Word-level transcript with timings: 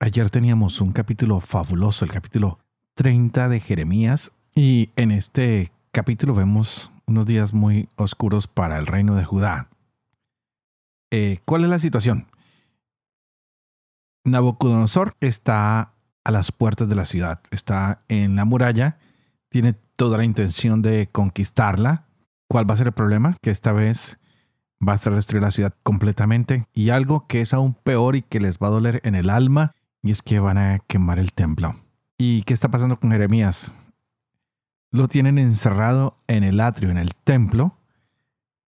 Ayer 0.00 0.30
teníamos 0.30 0.80
un 0.80 0.92
capítulo 0.92 1.40
fabuloso, 1.40 2.04
el 2.04 2.12
capítulo 2.12 2.60
30 2.94 3.48
de 3.48 3.58
Jeremías, 3.58 4.30
y 4.54 4.90
en 4.94 5.10
este 5.10 5.72
capítulo 5.90 6.34
vemos 6.34 6.92
unos 7.06 7.26
días 7.26 7.52
muy 7.52 7.88
oscuros 7.96 8.46
para 8.46 8.78
el 8.78 8.86
reino 8.86 9.16
de 9.16 9.24
Judá. 9.24 9.70
Eh, 11.10 11.38
¿Cuál 11.44 11.64
es 11.64 11.70
la 11.70 11.80
situación? 11.80 12.28
Nabucodonosor 14.22 15.14
está 15.18 15.94
a 16.22 16.30
las 16.30 16.52
puertas 16.52 16.88
de 16.88 16.94
la 16.94 17.04
ciudad, 17.04 17.40
está 17.50 18.04
en 18.06 18.36
la 18.36 18.44
muralla, 18.44 18.98
tiene 19.48 19.72
toda 19.96 20.16
la 20.16 20.24
intención 20.24 20.80
de 20.80 21.08
conquistarla. 21.10 22.06
¿Cuál 22.46 22.70
va 22.70 22.74
a 22.74 22.76
ser 22.76 22.86
el 22.86 22.92
problema? 22.92 23.36
Que 23.42 23.50
esta 23.50 23.72
vez 23.72 24.20
va 24.86 24.92
a 24.92 24.98
ser 24.98 25.12
destruir 25.14 25.42
la 25.42 25.50
ciudad 25.50 25.74
completamente 25.82 26.68
y 26.72 26.90
algo 26.90 27.26
que 27.26 27.40
es 27.40 27.52
aún 27.52 27.74
peor 27.74 28.14
y 28.14 28.22
que 28.22 28.38
les 28.38 28.58
va 28.58 28.68
a 28.68 28.70
doler 28.70 29.00
en 29.02 29.16
el 29.16 29.28
alma 29.28 29.74
y 30.02 30.10
es 30.10 30.22
que 30.22 30.40
van 30.40 30.58
a 30.58 30.78
quemar 30.86 31.18
el 31.18 31.32
templo. 31.32 31.76
¿Y 32.16 32.42
qué 32.42 32.54
está 32.54 32.70
pasando 32.70 32.98
con 32.98 33.12
Jeremías? 33.12 33.76
Lo 34.90 35.08
tienen 35.08 35.38
encerrado 35.38 36.16
en 36.26 36.44
el 36.44 36.60
atrio, 36.60 36.90
en 36.90 36.98
el 36.98 37.14
templo, 37.14 37.76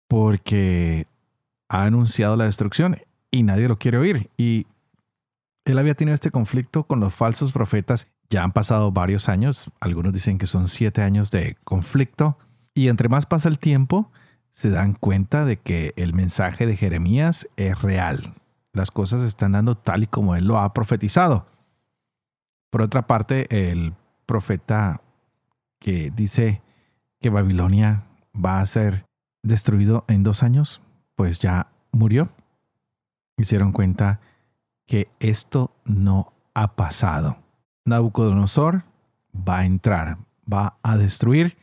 porque 0.09 1.07
ha 1.69 1.85
anunciado 1.85 2.37
la 2.37 2.45
destrucción 2.45 2.99
y 3.31 3.43
nadie 3.43 3.69
lo 3.69 3.79
quiere 3.79 3.99
oír. 3.99 4.31
Y 4.37 4.67
él 5.65 5.79
había 5.79 5.95
tenido 5.95 6.15
este 6.15 6.31
conflicto 6.31 6.85
con 6.85 7.01
los 7.01 7.15
falsos 7.15 7.53
profetas. 7.53 8.09
Ya 8.29 8.45
han 8.45 8.53
pasado 8.53 8.93
varios 8.93 9.29
años, 9.29 9.71
algunos 9.81 10.13
dicen 10.13 10.39
que 10.39 10.47
son 10.47 10.69
siete 10.69 11.03
años 11.03 11.31
de 11.31 11.57
conflicto, 11.65 12.39
y 12.75 12.89
entre 12.89 13.09
más 13.09 13.27
pasa 13.27 13.49
el 13.49 13.59
tiempo, 13.59 14.11
se 14.51 14.71
dan 14.71 14.95
cuenta 14.95 15.45
de 15.45 15.57
que 15.57 15.93
el 15.97 16.15
mensaje 16.15 16.67
de 16.67 16.77
Jeremías 16.77 17.49
es 17.57 17.81
real, 17.83 18.35
las 18.73 18.91
cosas 18.91 19.23
están 19.23 19.53
dando 19.53 19.77
tal 19.77 20.05
y 20.05 20.07
como 20.07 20.37
él 20.37 20.47
lo 20.47 20.59
ha 20.59 20.73
profetizado. 20.73 21.47
Por 22.71 22.83
otra 22.83 23.07
parte, 23.07 23.47
el 23.71 23.95
profeta 24.27 25.03
que 25.81 26.11
dice 26.11 26.63
que 27.21 27.31
Babilonia 27.31 28.05
va 28.35 28.61
a 28.61 28.67
ser 28.67 29.07
destruido 29.43 30.05
en 30.09 30.23
dos 30.23 30.43
años, 30.43 30.81
pues 31.17 31.41
ya 31.41 31.69
murió. 31.93 32.31
Hicieron 33.37 33.73
cuenta 33.73 34.21
que 34.87 35.09
esto 35.19 35.75
no 35.85 36.33
ha 36.55 36.77
pasado. 36.77 37.39
Nabucodonosor 37.85 38.85
va 39.35 39.59
a 39.59 39.67
entrar, 39.67 40.19
va 40.51 40.79
a 40.83 40.97
destruir. 40.97 41.57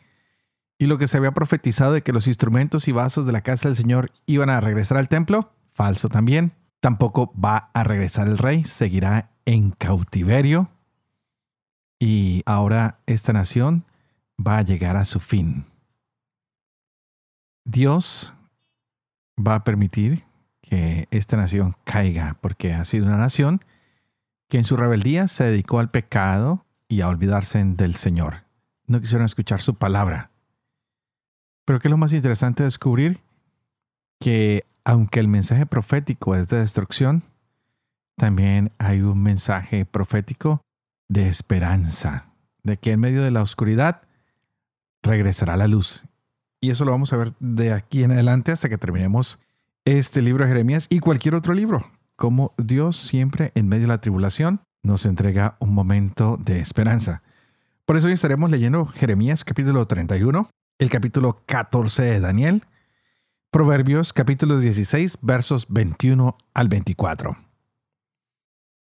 Y 0.79 0.85
lo 0.85 0.97
que 0.97 1.07
se 1.07 1.17
había 1.17 1.31
profetizado 1.31 1.93
de 1.93 2.03
que 2.03 2.13
los 2.13 2.27
instrumentos 2.27 2.87
y 2.87 2.91
vasos 2.91 3.25
de 3.25 3.31
la 3.31 3.41
casa 3.41 3.67
del 3.67 3.75
Señor 3.75 4.11
iban 4.25 4.49
a 4.49 4.61
regresar 4.61 4.97
al 4.97 5.09
templo, 5.09 5.51
falso 5.73 6.07
también. 6.09 6.53
Tampoco 6.79 7.33
va 7.33 7.69
a 7.73 7.83
regresar 7.83 8.27
el 8.27 8.37
rey, 8.37 8.63
seguirá 8.63 9.31
en 9.45 9.71
cautiverio 9.71 10.69
y 11.99 12.43
ahora 12.45 12.99
esta 13.05 13.33
nación 13.33 13.85
va 14.45 14.59
a 14.59 14.61
llegar 14.61 14.97
a 14.97 15.05
su 15.05 15.19
fin. 15.19 15.65
Dios 17.65 18.35
va 19.37 19.55
a 19.55 19.63
permitir 19.63 20.25
que 20.61 21.07
esta 21.11 21.37
nación 21.37 21.75
caiga 21.83 22.37
porque 22.41 22.73
ha 22.73 22.85
sido 22.85 23.07
una 23.07 23.17
nación 23.17 23.63
que 24.49 24.57
en 24.57 24.63
su 24.63 24.77
rebeldía 24.77 25.27
se 25.27 25.45
dedicó 25.45 25.79
al 25.79 25.91
pecado 25.91 26.65
y 26.87 27.01
a 27.01 27.09
olvidarse 27.09 27.63
del 27.63 27.95
Señor. 27.95 28.45
No 28.85 29.01
quisieron 29.01 29.25
escuchar 29.25 29.59
su 29.61 29.75
palabra. 29.75 30.31
Pero 31.65 31.79
¿qué 31.79 31.89
es 31.89 31.91
lo 31.91 31.97
más 31.97 32.13
interesante 32.13 32.63
de 32.63 32.67
descubrir? 32.67 33.21
Que 34.19 34.63
aunque 34.83 35.19
el 35.19 35.27
mensaje 35.27 35.65
profético 35.65 36.35
es 36.35 36.49
de 36.49 36.59
destrucción, 36.59 37.23
también 38.15 38.71
hay 38.77 39.01
un 39.01 39.21
mensaje 39.21 39.85
profético 39.85 40.61
de 41.07 41.27
esperanza, 41.27 42.25
de 42.63 42.77
que 42.77 42.91
en 42.91 42.99
medio 42.99 43.21
de 43.23 43.31
la 43.31 43.41
oscuridad 43.41 44.01
regresará 45.03 45.57
la 45.57 45.67
luz. 45.67 46.05
Y 46.59 46.71
eso 46.71 46.85
lo 46.85 46.91
vamos 46.91 47.13
a 47.13 47.17
ver 47.17 47.33
de 47.39 47.71
aquí 47.71 48.03
en 48.03 48.11
adelante 48.11 48.51
hasta 48.51 48.69
que 48.69 48.77
terminemos 48.77 49.39
este 49.85 50.21
libro 50.21 50.43
de 50.43 50.51
Jeremías 50.51 50.87
y 50.89 50.99
cualquier 50.99 51.35
otro 51.35 51.53
libro, 51.53 51.91
como 52.15 52.51
Dios 52.57 52.97
siempre 52.97 53.51
en 53.55 53.69
medio 53.69 53.83
de 53.83 53.89
la 53.89 54.01
tribulación 54.01 54.61
nos 54.83 55.05
entrega 55.05 55.55
un 55.59 55.73
momento 55.73 56.37
de 56.37 56.59
esperanza. 56.59 57.21
Por 57.85 57.97
eso 57.97 58.07
hoy 58.07 58.13
estaremos 58.13 58.51
leyendo 58.51 58.85
Jeremías 58.85 59.45
capítulo 59.45 59.85
31, 59.85 60.49
el 60.79 60.89
capítulo 60.89 61.41
14 61.45 62.03
de 62.03 62.19
Daniel, 62.19 62.63
Proverbios 63.49 64.11
capítulo 64.11 64.59
16 64.59 65.19
versos 65.21 65.67
21 65.69 66.37
al 66.53 66.67
24. 66.67 67.37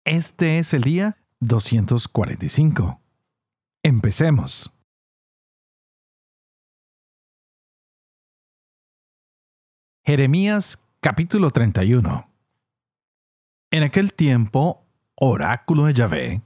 Este 0.05 0.61
es 0.61 0.73
el 0.73 0.83
día 0.83 1.19
245. 1.41 3.01
Empecemos. 3.83 4.73
Jeremías 10.05 10.81
capítulo 11.01 11.51
31. 11.51 12.31
En 13.73 13.83
aquel 13.83 14.15
tiempo, 14.15 14.87
oráculo 15.17 15.87
de 15.87 15.95
Yahvé, 15.95 16.43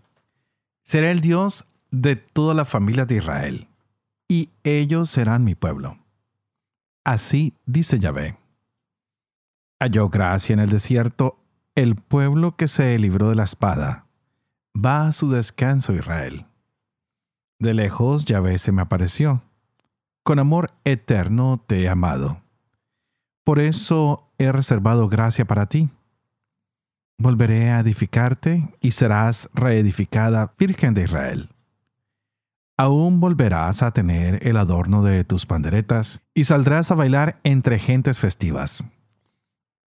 será 0.82 1.10
el 1.10 1.20
Dios 1.20 1.66
de 1.90 2.16
toda 2.16 2.54
la 2.54 2.64
familia 2.64 3.04
de 3.04 3.16
Israel, 3.16 3.68
y 4.26 4.48
ellos 4.64 5.10
serán 5.10 5.44
mi 5.44 5.54
pueblo 5.54 5.98
Así 7.06 7.54
dice 7.66 8.00
Yahvé. 8.00 8.36
Halló 9.78 10.08
gracia 10.08 10.54
en 10.54 10.58
el 10.58 10.70
desierto 10.70 11.38
el 11.76 11.94
pueblo 11.94 12.56
que 12.56 12.66
se 12.66 12.98
libró 12.98 13.28
de 13.28 13.36
la 13.36 13.44
espada. 13.44 14.06
Va 14.74 15.06
a 15.06 15.12
su 15.12 15.30
descanso 15.30 15.92
Israel. 15.92 16.46
De 17.60 17.74
lejos 17.74 18.24
Yahvé 18.24 18.58
se 18.58 18.72
me 18.72 18.82
apareció. 18.82 19.44
Con 20.24 20.40
amor 20.40 20.72
eterno 20.82 21.62
te 21.64 21.82
he 21.82 21.88
amado. 21.88 22.42
Por 23.44 23.60
eso 23.60 24.28
he 24.38 24.50
reservado 24.50 25.08
gracia 25.08 25.44
para 25.44 25.66
ti. 25.66 25.88
Volveré 27.18 27.70
a 27.70 27.78
edificarte 27.78 28.68
y 28.80 28.90
serás 28.90 29.48
reedificada 29.54 30.54
Virgen 30.58 30.92
de 30.92 31.04
Israel. 31.04 31.50
Aún 32.78 33.20
volverás 33.20 33.82
a 33.82 33.92
tener 33.92 34.46
el 34.46 34.58
adorno 34.58 35.02
de 35.02 35.24
tus 35.24 35.46
panderetas 35.46 36.20
y 36.34 36.44
saldrás 36.44 36.90
a 36.90 36.94
bailar 36.94 37.40
entre 37.42 37.78
gentes 37.78 38.18
festivas. 38.18 38.84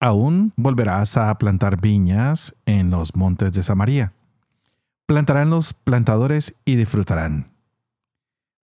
Aún 0.01 0.55
volverás 0.57 1.19
a 1.19 1.37
plantar 1.37 1.83
viñas 1.83 2.55
en 2.65 2.91
los 2.91 3.15
montes 3.15 3.53
de 3.53 3.63
Samaria. 3.63 4.15
Plantarán 5.05 5.51
los 5.51 5.75
plantadores 5.75 6.55
y 6.65 6.77
disfrutarán. 6.77 7.51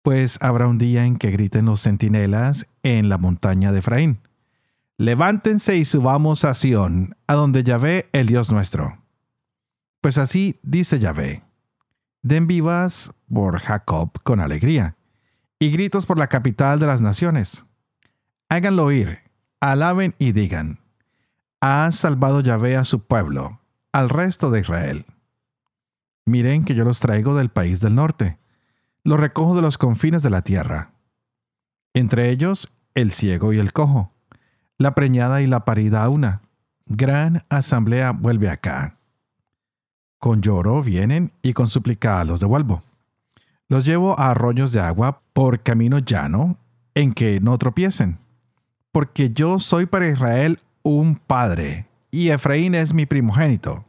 Pues 0.01 0.37
habrá 0.41 0.67
un 0.67 0.79
día 0.79 1.05
en 1.05 1.17
que 1.17 1.31
griten 1.31 1.65
los 1.65 1.81
centinelas 1.81 2.67
en 2.83 3.07
la 3.07 3.17
montaña 3.17 3.71
de 3.71 3.79
Efraín. 3.79 4.19
Levántense 4.97 5.77
y 5.77 5.85
subamos 5.85 6.43
a 6.43 6.53
Sión, 6.55 7.15
a 7.27 7.35
donde 7.35 7.63
Yahvé 7.63 8.09
el 8.11 8.27
Dios 8.27 8.51
nuestro. 8.51 8.97
Pues 10.01 10.17
así 10.17 10.59
dice 10.61 10.99
Yahvé 10.99 11.48
Den 12.21 12.47
vivas 12.47 13.11
por 13.31 13.59
Jacob 13.59 14.11
con 14.23 14.39
alegría, 14.39 14.95
y 15.59 15.71
gritos 15.71 16.05
por 16.05 16.17
la 16.17 16.27
capital 16.27 16.79
de 16.79 16.87
las 16.87 17.01
naciones. 17.01 17.65
Háganlo 18.49 18.85
oír, 18.85 19.19
alaben 19.59 20.15
y 20.17 20.31
digan, 20.31 20.79
ha 21.61 21.91
salvado 21.91 22.39
Yahvé 22.41 22.77
a 22.77 22.85
su 22.85 23.05
pueblo, 23.05 23.59
al 23.91 24.09
resto 24.09 24.49
de 24.51 24.61
Israel. 24.61 25.05
Miren 26.25 26.63
que 26.63 26.75
yo 26.75 26.85
los 26.85 26.99
traigo 26.99 27.35
del 27.35 27.49
país 27.49 27.81
del 27.81 27.95
norte, 27.95 28.37
los 29.03 29.19
recojo 29.19 29.55
de 29.55 29.61
los 29.61 29.77
confines 29.77 30.23
de 30.23 30.29
la 30.29 30.41
tierra. 30.41 30.91
Entre 31.93 32.29
ellos, 32.29 32.71
el 32.95 33.11
ciego 33.11 33.51
y 33.53 33.59
el 33.59 33.73
cojo, 33.73 34.13
la 34.77 34.95
preñada 34.95 35.41
y 35.41 35.47
la 35.47 35.65
parida 35.65 36.03
a 36.03 36.09
una. 36.09 36.41
Gran 36.85 37.45
asamblea 37.49 38.11
vuelve 38.11 38.49
acá. 38.49 38.98
Con 40.19 40.41
lloro 40.41 40.83
vienen 40.83 41.31
y 41.41 41.53
con 41.53 41.67
súplica 41.67 42.23
los 42.25 42.41
devuelvo. 42.41 42.83
Los 43.69 43.85
llevo 43.85 44.19
a 44.19 44.31
arroyos 44.31 44.73
de 44.73 44.81
agua 44.81 45.21
por 45.33 45.61
camino 45.61 45.99
llano 45.99 46.57
en 46.93 47.13
que 47.13 47.39
no 47.39 47.57
tropiecen. 47.57 48.19
Porque 48.91 49.31
yo 49.31 49.59
soy 49.59 49.85
para 49.85 50.09
Israel 50.09 50.59
un 50.83 51.15
padre, 51.15 51.87
y 52.11 52.29
Efraín 52.29 52.75
es 52.75 52.93
mi 52.93 53.05
primogénito. 53.05 53.85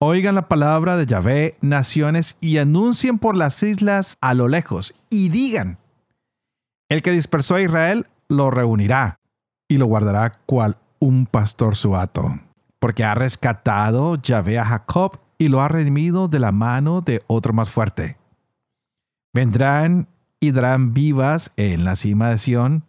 Oigan 0.00 0.34
la 0.34 0.48
palabra 0.48 0.96
de 0.96 1.06
Yahvé, 1.06 1.56
naciones, 1.60 2.36
y 2.40 2.58
anuncien 2.58 3.18
por 3.18 3.36
las 3.36 3.62
islas 3.62 4.16
a 4.20 4.34
lo 4.34 4.48
lejos, 4.48 4.94
y 5.08 5.28
digan, 5.28 5.78
el 6.88 7.02
que 7.02 7.12
dispersó 7.12 7.54
a 7.54 7.62
Israel 7.62 8.06
lo 8.28 8.50
reunirá 8.50 9.18
y 9.68 9.78
lo 9.78 9.86
guardará 9.86 10.38
cual 10.46 10.76
un 10.98 11.26
pastor 11.26 11.76
suato, 11.76 12.40
porque 12.78 13.04
ha 13.04 13.14
rescatado 13.14 14.16
Yahvé 14.16 14.58
a 14.58 14.64
Jacob 14.64 15.20
y 15.38 15.48
lo 15.48 15.60
ha 15.60 15.68
redimido 15.68 16.28
de 16.28 16.40
la 16.40 16.52
mano 16.52 17.00
de 17.00 17.22
otro 17.26 17.52
más 17.52 17.70
fuerte. 17.70 18.16
Vendrán 19.32 20.08
y 20.40 20.52
darán 20.52 20.94
vivas 20.94 21.52
en 21.56 21.84
la 21.84 21.96
cima 21.96 22.30
de 22.30 22.38
Sión 22.38 22.84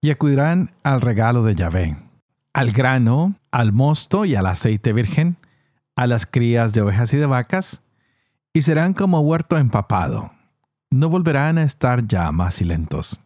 y 0.00 0.10
acudirán 0.10 0.72
al 0.82 1.00
regalo 1.00 1.44
de 1.44 1.54
Yahvé, 1.54 1.96
al 2.52 2.72
grano, 2.72 3.36
al 3.50 3.72
mosto 3.72 4.24
y 4.24 4.34
al 4.34 4.46
aceite 4.46 4.92
virgen, 4.92 5.36
a 5.96 6.06
las 6.06 6.26
crías 6.26 6.72
de 6.72 6.82
ovejas 6.82 7.12
y 7.14 7.18
de 7.18 7.26
vacas, 7.26 7.82
y 8.52 8.62
serán 8.62 8.94
como 8.94 9.20
huerto 9.20 9.56
empapado. 9.56 10.32
No 10.90 11.08
volverán 11.08 11.58
a 11.58 11.62
estar 11.62 12.06
ya 12.06 12.30
más 12.32 12.56
silentos. 12.56 13.20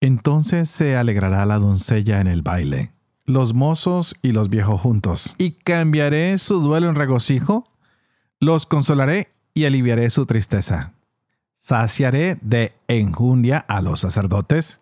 Entonces 0.00 0.68
se 0.68 0.96
alegrará 0.96 1.46
la 1.46 1.58
doncella 1.58 2.20
en 2.20 2.26
el 2.26 2.42
baile, 2.42 2.92
los 3.26 3.54
mozos 3.54 4.14
y 4.22 4.32
los 4.32 4.48
viejos 4.48 4.80
juntos, 4.80 5.34
y 5.38 5.52
cambiaré 5.52 6.38
su 6.38 6.60
duelo 6.60 6.88
en 6.88 6.94
regocijo, 6.94 7.68
los 8.40 8.66
consolaré 8.66 9.32
y 9.52 9.64
aliviaré 9.64 10.10
su 10.10 10.26
tristeza. 10.26 10.92
Saciaré 11.58 12.38
de 12.42 12.74
enjundia 12.86 13.58
a 13.58 13.82
los 13.82 14.00
sacerdotes. 14.00 14.80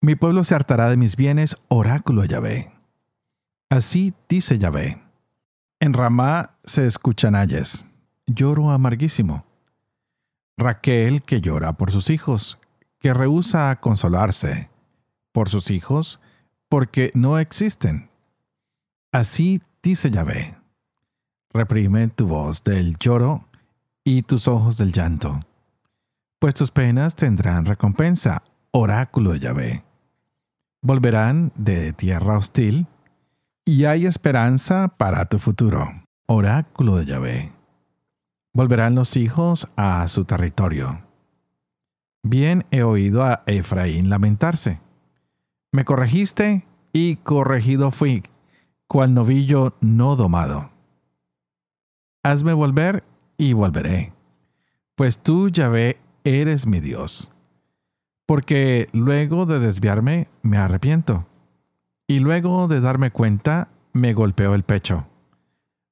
Mi 0.00 0.14
pueblo 0.14 0.44
se 0.44 0.54
hartará 0.54 0.88
de 0.88 0.96
mis 0.96 1.16
bienes, 1.16 1.56
oráculo 1.68 2.24
Yahvé. 2.24 2.72
Así 3.68 4.14
dice 4.28 4.58
Yahvé. 4.58 5.02
En 5.80 5.92
Ramá 5.92 6.56
se 6.64 6.86
escuchan 6.86 7.34
ayes, 7.34 7.86
lloro 8.26 8.70
amarguísimo. 8.70 9.44
Raquel 10.56 11.22
que 11.22 11.40
llora 11.40 11.72
por 11.72 11.90
sus 11.90 12.10
hijos, 12.10 12.58
que 12.98 13.14
rehúsa 13.14 13.74
consolarse 13.80 14.68
por 15.32 15.48
sus 15.48 15.70
hijos 15.70 16.20
porque 16.70 17.10
no 17.14 17.38
existen. 17.38 18.08
Así 19.12 19.60
dice 19.82 20.10
Yahvé. 20.10 20.56
Reprime 21.52 22.08
tu 22.08 22.28
voz 22.28 22.62
del 22.62 22.96
lloro 22.96 23.44
y 24.04 24.22
tus 24.22 24.46
ojos 24.46 24.78
del 24.78 24.92
llanto, 24.92 25.40
pues 26.38 26.54
tus 26.54 26.70
penas 26.70 27.16
tendrán 27.16 27.66
recompensa, 27.66 28.42
oráculo 28.70 29.32
de 29.32 29.40
Yahvé. 29.40 29.84
Volverán 30.80 31.52
de 31.56 31.92
tierra 31.92 32.38
hostil 32.38 32.86
y 33.64 33.84
hay 33.84 34.06
esperanza 34.06 34.94
para 34.96 35.24
tu 35.26 35.38
futuro. 35.38 35.90
Oráculo 36.26 36.96
de 36.96 37.06
Yahvé. 37.06 37.52
Volverán 38.54 38.94
los 38.94 39.16
hijos 39.16 39.68
a 39.76 40.06
su 40.06 40.24
territorio. 40.24 41.02
Bien 42.22 42.64
he 42.70 42.84
oído 42.84 43.24
a 43.24 43.42
Efraín 43.46 44.08
lamentarse. 44.08 44.80
Me 45.72 45.84
corregiste 45.84 46.66
y 46.92 47.16
corregido 47.16 47.90
fui, 47.90 48.24
cual 48.88 49.14
novillo 49.14 49.74
no 49.80 50.16
domado. 50.16 50.70
Hazme 52.22 52.52
volver 52.52 53.04
y 53.38 53.52
volveré, 53.52 54.12
pues 54.96 55.22
tú, 55.22 55.48
Yahvé, 55.48 55.98
eres 56.24 56.66
mi 56.66 56.80
Dios. 56.80 57.32
Porque 58.26 58.88
luego 58.92 59.46
de 59.46 59.58
desviarme 59.58 60.28
me 60.42 60.58
arrepiento 60.58 61.26
y 62.06 62.18
luego 62.18 62.68
de 62.68 62.80
darme 62.80 63.10
cuenta, 63.10 63.68
me 63.92 64.12
golpeo 64.12 64.54
el 64.54 64.64
pecho. 64.64 65.06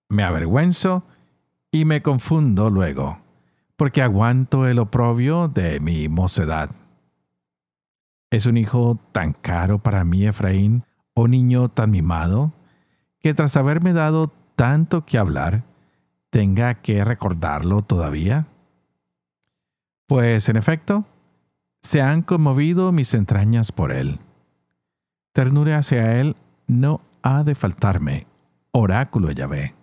Me 0.09 0.25
avergüenzo 0.25 1.05
y 1.71 1.85
me 1.85 2.03
confundo 2.03 2.71
luego, 2.71 3.19
porque 3.77 4.03
aguanto 4.03 4.67
el 4.67 4.79
oprobio 4.79 5.49
de 5.49 5.81
mi 5.81 6.09
mocedad. 6.09 6.71
¿Es 8.31 8.47
un 8.47 8.57
hijo 8.57 8.99
tan 9.13 9.33
caro 9.33 9.79
para 9.79 10.05
mí, 10.05 10.27
Efraín, 10.27 10.85
o 11.15 11.29
niño 11.29 11.69
tan 11.69 11.91
mimado, 11.91 12.53
que 13.21 13.35
tras 13.35 13.57
haberme 13.57 13.93
dado 13.93 14.33
tanto 14.55 15.05
que 15.05 15.19
hablar, 15.19 15.65
tenga 16.31 16.75
que 16.75 17.05
recordarlo 17.05 17.83
todavía? 17.83 18.47
Pues 20.07 20.49
en 20.49 20.57
efecto, 20.57 21.07
se 21.81 22.03
han 22.03 22.23
conmovido 22.23 22.93
mis 22.93 23.15
entrañas 23.15 23.73
por 23.73 23.93
él 23.93 24.21
ternura 25.39 25.79
hacia 25.79 26.21
Él 26.21 26.35
no 26.67 27.01
ha 27.23 27.45
de 27.45 27.55
faltarme. 27.55 28.27
Oráculo 28.73 29.31
Yahvé. 29.31 29.77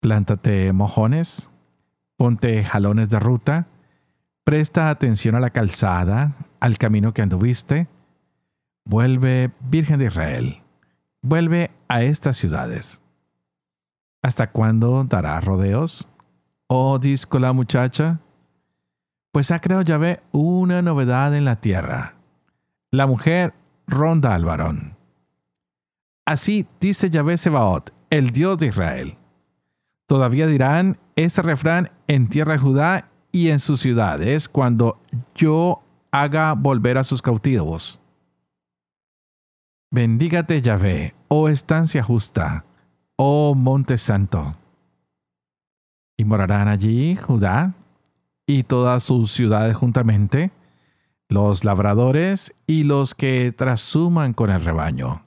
Plántate 0.00 0.72
mojones, 0.72 1.50
ponte 2.16 2.64
jalones 2.64 3.10
de 3.10 3.20
ruta, 3.20 3.66
presta 4.46 4.90
atención 4.90 5.34
a 5.34 5.40
la 5.40 5.50
calzada, 5.50 6.36
al 6.60 6.78
camino 6.78 7.12
que 7.12 7.20
anduviste. 7.20 7.88
Vuelve, 8.84 9.50
Virgen 9.58 9.98
de 9.98 10.04
Israel, 10.04 10.62
vuelve 11.20 11.72
a 11.88 12.02
estas 12.02 12.36
ciudades. 12.36 13.02
¿Hasta 14.22 14.52
cuándo 14.52 15.02
dará 15.02 15.40
rodeos? 15.40 16.08
Oh, 16.68 17.00
disco 17.00 17.40
la 17.40 17.52
muchacha. 17.52 18.20
Pues 19.32 19.50
ha 19.50 19.58
creado 19.58 19.82
Yahvé 19.82 20.22
una 20.30 20.80
novedad 20.80 21.34
en 21.34 21.44
la 21.44 21.56
tierra. 21.56 22.14
La 22.92 23.08
mujer 23.08 23.52
ronda 23.88 24.32
al 24.32 24.44
varón. 24.44 24.96
Así 26.24 26.68
dice 26.78 27.10
Yahvé 27.10 27.36
Sebaot, 27.36 27.92
el 28.10 28.30
Dios 28.30 28.58
de 28.58 28.68
Israel. 28.68 29.18
Todavía 30.06 30.46
dirán 30.46 30.98
este 31.16 31.42
refrán 31.42 31.90
en 32.06 32.28
tierra 32.28 32.52
de 32.52 32.58
Judá 32.60 33.08
y 33.32 33.50
en 33.50 33.60
sus 33.60 33.80
ciudades 33.80 34.48
cuando 34.48 35.00
yo 35.34 35.82
haga 36.10 36.54
volver 36.54 36.98
a 36.98 37.04
sus 37.04 37.20
cautivos. 37.22 38.00
Bendígate 39.90 40.62
Yahvé, 40.62 41.14
oh 41.28 41.48
estancia 41.48 42.02
justa, 42.02 42.64
oh 43.16 43.54
monte 43.54 43.98
santo. 43.98 44.56
Y 46.16 46.24
morarán 46.24 46.68
allí 46.68 47.14
Judá 47.14 47.74
y 48.46 48.62
todas 48.62 49.02
sus 49.02 49.32
ciudades 49.32 49.76
juntamente, 49.76 50.50
los 51.28 51.64
labradores 51.64 52.54
y 52.66 52.84
los 52.84 53.14
que 53.14 53.52
trasuman 53.52 54.32
con 54.32 54.50
el 54.50 54.60
rebaño. 54.60 55.24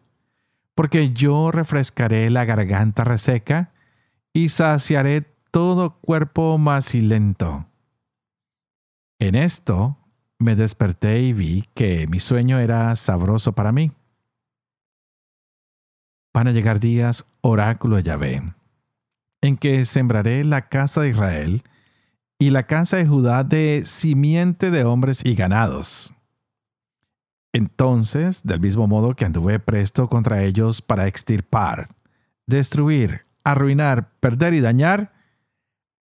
Porque 0.76 1.12
yo 1.14 1.52
refrescaré 1.52 2.30
la 2.30 2.46
garganta 2.46 3.04
reseca 3.04 3.72
y 4.34 4.50
saciaré 4.50 5.26
todo 5.52 6.00
cuerpo 6.00 6.58
macilento. 6.58 7.69
En 9.20 9.36
esto 9.36 9.98
me 10.38 10.56
desperté 10.56 11.22
y 11.22 11.34
vi 11.34 11.66
que 11.74 12.08
mi 12.08 12.20
sueño 12.20 12.58
era 12.60 12.96
sabroso 12.96 13.52
para 13.52 13.74
mí. 13.74 13.92
Van 16.34 16.48
a 16.48 16.52
llegar 16.52 16.80
días, 16.80 17.26
oráculo 17.42 17.98
de 17.98 18.04
Yahvé, 18.04 18.54
en 19.42 19.58
que 19.58 19.84
sembraré 19.84 20.46
la 20.46 20.70
casa 20.70 21.02
de 21.02 21.10
Israel 21.10 21.64
y 22.40 22.52
la 22.52 22.64
casa 22.64 22.96
de 22.96 23.08
Judá 23.08 23.44
de 23.44 23.84
simiente 23.86 24.72
de 24.72 24.86
hombres 24.86 25.26
y 25.26 25.36
ganados. 25.36 26.14
Entonces, 27.52 28.44
del 28.44 28.62
mismo 28.62 28.88
modo 28.88 29.16
que 29.16 29.26
anduve 29.26 29.60
presto 29.60 30.08
contra 30.08 30.44
ellos 30.44 30.82
para 30.82 31.08
extirpar, 31.08 31.90
destruir, 32.46 33.26
arruinar, 33.44 34.12
perder 34.22 34.54
y 34.54 34.62
dañar, 34.62 35.12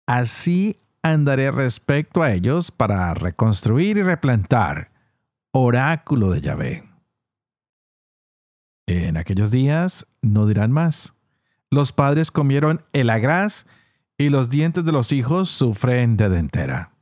así 0.06 0.80
andaré 1.04 1.50
respecto 1.50 2.22
a 2.22 2.32
ellos 2.32 2.70
para 2.70 3.12
reconstruir 3.14 3.98
y 3.98 4.02
replantar. 4.02 4.90
Oráculo 5.52 6.30
de 6.30 6.40
Yahvé. 6.40 6.84
En 8.86 9.16
aquellos 9.16 9.50
días 9.50 10.06
no 10.22 10.46
dirán 10.46 10.72
más. 10.72 11.14
Los 11.70 11.92
padres 11.92 12.30
comieron 12.30 12.84
el 12.92 13.10
agraz 13.10 13.66
y 14.16 14.30
los 14.30 14.48
dientes 14.48 14.84
de 14.84 14.92
los 14.92 15.12
hijos 15.12 15.50
sufren 15.50 16.16
de 16.16 16.28
dentera, 16.28 16.92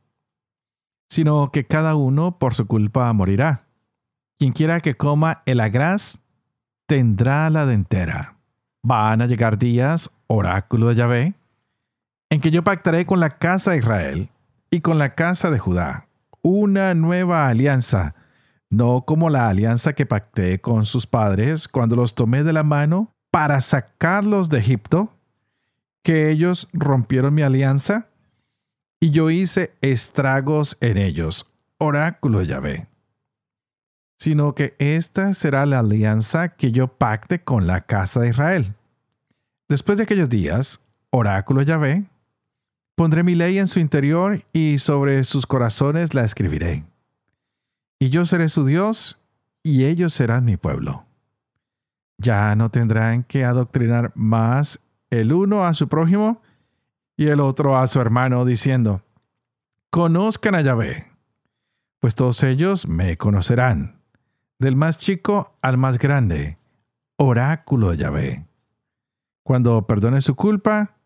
sino 1.09 1.53
que 1.53 1.67
cada 1.67 1.95
uno 1.95 2.39
por 2.39 2.55
su 2.55 2.67
culpa 2.67 3.13
morirá. 3.13 3.67
Quien 4.39 4.53
quiera 4.53 4.81
que 4.81 4.97
coma 4.97 5.43
el 5.47 5.61
agraz, 5.61 6.19
tendrá 6.87 7.49
la 7.51 7.67
dentera. 7.67 8.39
Van 8.83 9.23
a 9.23 9.27
llegar 9.27 9.59
días, 9.59 10.11
oráculo 10.27 10.89
de 10.89 10.95
Yahvé, 10.97 11.35
en 12.33 12.41
que 12.41 12.51
yo 12.51 12.65
pactaré 12.65 13.05
con 13.05 13.21
la 13.21 13.29
casa 13.29 13.73
de 13.73 13.77
Israel 13.77 14.31
y 14.71 14.81
con 14.81 14.97
la 14.97 15.15
casa 15.15 15.51
de 15.51 15.59
Judá 15.59 16.09
una 16.41 16.95
nueva 16.95 17.47
alianza, 17.47 18.15
no 18.71 19.05
como 19.05 19.29
la 19.29 19.51
alianza 19.51 19.93
que 19.93 20.07
pacté 20.07 20.59
con 20.59 20.87
sus 20.87 21.07
padres 21.07 21.69
cuando 21.69 21.95
los 21.95 22.15
tomé 22.15 22.43
de 22.43 22.55
la 22.55 22.63
mano 22.63 23.15
para 23.31 23.61
sacarlos 23.61 24.49
de 24.49 24.61
Egipto, 24.61 25.13
que 26.03 26.31
ellos 26.31 26.71
rompieron 26.73 27.35
mi 27.35 27.43
alianza 27.43 28.09
y 28.99 29.11
yo 29.11 29.29
hice 29.29 29.75
estragos 29.83 30.79
en 30.81 30.97
ellos. 30.97 31.53
Oráculo 31.77 32.41
Yahvé. 32.41 32.87
Sino 34.19 34.55
que 34.55 34.75
esta 34.79 35.35
será 35.35 35.67
la 35.67 35.81
alianza 35.81 36.49
que 36.49 36.73
yo 36.73 36.89
pacte 36.89 37.45
con 37.45 37.67
la 37.67 37.83
casa 37.83 38.21
de 38.21 38.31
Israel. 38.31 38.75
Después 39.69 39.99
de 39.99 40.05
aquellos 40.05 40.31
días, 40.31 40.81
oráculo 41.11 41.61
Yahvé, 41.61 42.07
pondré 42.95 43.23
mi 43.23 43.35
ley 43.35 43.59
en 43.59 43.69
su 43.69 43.81
interior 43.81 44.45
y 44.53 44.79
sobre 44.79 45.25
sus 45.25 45.47
corazones 45.47 46.15
la 46.15 46.25
escribiré. 46.25 46.85
Y 47.99 48.11
yo 48.11 48.25
seré 48.25 48.49
su 48.49 48.65
Dios 48.65 49.21
y 49.63 49.85
ellos 49.85 50.13
serán 50.13 50.45
mi 50.45 50.57
pueblo. 50.57 51.05
Ya 52.19 52.55
no 52.57 52.71
tendrán 52.71 53.25
que 53.25 53.45
adoctrinar 53.45 54.13
más 54.15 54.81
el 55.11 55.33
uno 55.33 55.65
a 55.65 55.75
su 55.75 55.89
prójimo 55.89 56.41
y 57.17 57.29
el 57.29 57.41
otro 57.41 57.77
a 57.77 57.87
su 57.87 58.01
hermano, 58.01 58.45
diciendo, 58.45 59.03
Conozcan 59.91 60.55
a 60.55 60.63
Yahvé, 60.63 61.13
pues 62.01 62.15
todos 62.15 62.43
ellos 62.43 62.89
me 62.89 63.17
conocerán, 63.19 64.01
del 64.59 64.75
más 64.75 64.99
chico 64.99 65.57
al 65.61 65.77
más 65.77 65.99
grande, 65.99 66.59
oráculo 67.17 67.91
de 67.91 67.97
Yahvé. 67.99 68.47
Cuando 69.43 69.87
perdone 69.87 70.21
su 70.23 70.35
culpa 70.35 70.97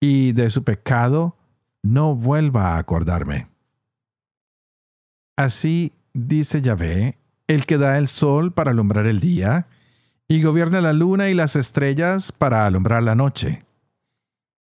y 0.00 0.32
de 0.32 0.50
su 0.50 0.64
pecado, 0.64 1.36
no 1.82 2.14
vuelva 2.14 2.74
a 2.74 2.78
acordarme. 2.78 3.48
Así 5.36 5.92
dice 6.12 6.62
Yahvé, 6.62 7.18
el 7.46 7.66
que 7.66 7.78
da 7.78 7.98
el 7.98 8.08
sol 8.08 8.52
para 8.52 8.70
alumbrar 8.70 9.06
el 9.06 9.20
día, 9.20 9.66
y 10.28 10.42
gobierna 10.42 10.80
la 10.80 10.92
luna 10.92 11.28
y 11.28 11.34
las 11.34 11.56
estrellas 11.56 12.32
para 12.32 12.64
alumbrar 12.64 13.02
la 13.02 13.14
noche. 13.14 13.64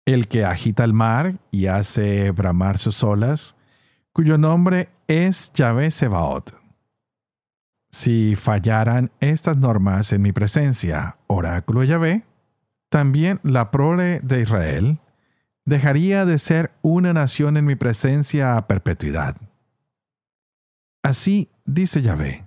El 0.07 0.29
que 0.29 0.45
agita 0.45 0.85
el 0.85 0.93
mar 0.93 1.39
y 1.51 1.67
hace 1.67 2.31
bramar 2.31 2.79
sus 2.79 3.03
olas, 3.03 3.57
cuyo 4.13 4.39
nombre 4.39 4.89
es 5.09 5.53
Yahvé 5.55 5.91
Sebaot. 5.91 6.55
Si 7.91 8.37
fallaran 8.37 9.11
estas 9.21 9.57
normas 9.57 10.13
en 10.13 10.23
mi 10.23 10.33
presencia, 10.33 11.19
oráculo 11.27 11.83
Yahvé, 11.83 12.25
también 12.89 13.41
la 13.43 13.71
prole 13.71 14.21
de 14.21 14.43
Israel 14.43 15.01
dejaría 15.69 16.25
de 16.25 16.39
ser 16.39 16.73
una 16.81 17.13
nación 17.13 17.59
en 17.59 17.67
mi 17.67 17.77
presencia 17.77 18.57
a 18.57 18.67
perpetuidad. 18.67 19.37
Así 21.03 21.51
dice 21.67 22.01
Yahvé 22.01 22.47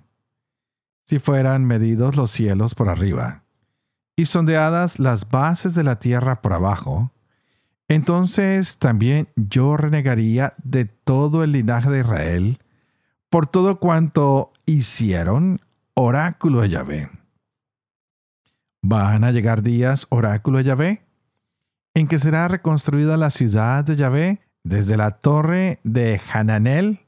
si 1.04 1.18
fueran 1.18 1.64
medidos 1.64 2.16
los 2.16 2.30
cielos 2.30 2.74
por 2.74 2.88
arriba 2.88 3.44
y 4.16 4.26
sondeadas 4.26 4.98
las 4.98 5.28
bases 5.28 5.74
de 5.74 5.84
la 5.84 5.98
tierra 5.98 6.42
por 6.42 6.52
abajo, 6.52 7.12
entonces 7.88 8.78
también 8.78 9.28
yo 9.36 9.76
renegaría 9.76 10.54
de 10.62 10.86
todo 10.86 11.44
el 11.44 11.52
linaje 11.52 11.90
de 11.90 12.00
Israel 12.00 12.58
por 13.30 13.46
todo 13.46 13.78
cuanto 13.78 14.52
hicieron 14.66 15.60
oráculo 15.94 16.62
de 16.62 16.68
Yahvé. 16.70 17.10
Van 18.82 19.24
a 19.24 19.30
llegar 19.30 19.62
días, 19.62 20.06
oráculo 20.08 20.58
de 20.58 20.64
Yahvé, 20.64 21.02
en 21.94 22.08
que 22.08 22.18
será 22.18 22.48
reconstruida 22.48 23.16
la 23.16 23.30
ciudad 23.30 23.84
de 23.84 23.96
Yahvé 23.96 24.40
desde 24.64 24.96
la 24.96 25.12
torre 25.12 25.80
de 25.84 26.20
Hananel 26.32 27.00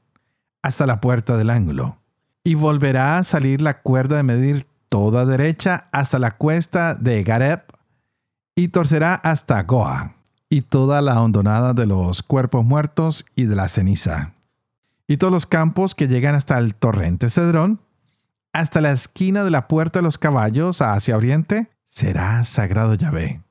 hasta 0.61 0.85
la 0.85 1.01
puerta 1.01 1.37
del 1.37 1.49
ángulo 1.49 1.97
y 2.43 2.55
volverá 2.55 3.17
a 3.17 3.23
salir 3.23 3.61
la 3.61 3.81
cuerda 3.81 4.17
de 4.17 4.23
medir 4.23 4.67
toda 4.89 5.25
derecha 5.25 5.87
hasta 5.91 6.19
la 6.19 6.31
cuesta 6.31 6.95
de 6.95 7.23
Gareb 7.23 7.63
y 8.55 8.67
torcerá 8.67 9.15
hasta 9.15 9.61
Goa 9.63 10.13
y 10.49 10.61
toda 10.61 11.01
la 11.01 11.21
hondonada 11.21 11.73
de 11.73 11.87
los 11.87 12.21
cuerpos 12.21 12.63
muertos 12.63 13.25
y 13.35 13.45
de 13.45 13.55
la 13.55 13.67
ceniza 13.67 14.33
y 15.07 15.17
todos 15.17 15.33
los 15.33 15.45
campos 15.45 15.95
que 15.95 16.07
llegan 16.07 16.35
hasta 16.35 16.57
el 16.57 16.75
torrente 16.75 17.29
Cedrón 17.29 17.79
hasta 18.53 18.79
la 18.79 18.91
esquina 18.91 19.43
de 19.43 19.51
la 19.51 19.67
puerta 19.67 19.99
de 19.99 20.03
los 20.03 20.17
caballos 20.17 20.81
hacia 20.81 21.17
oriente 21.17 21.69
será 21.83 22.43
sagrado 22.43 22.93
Yahvé. 22.93 23.44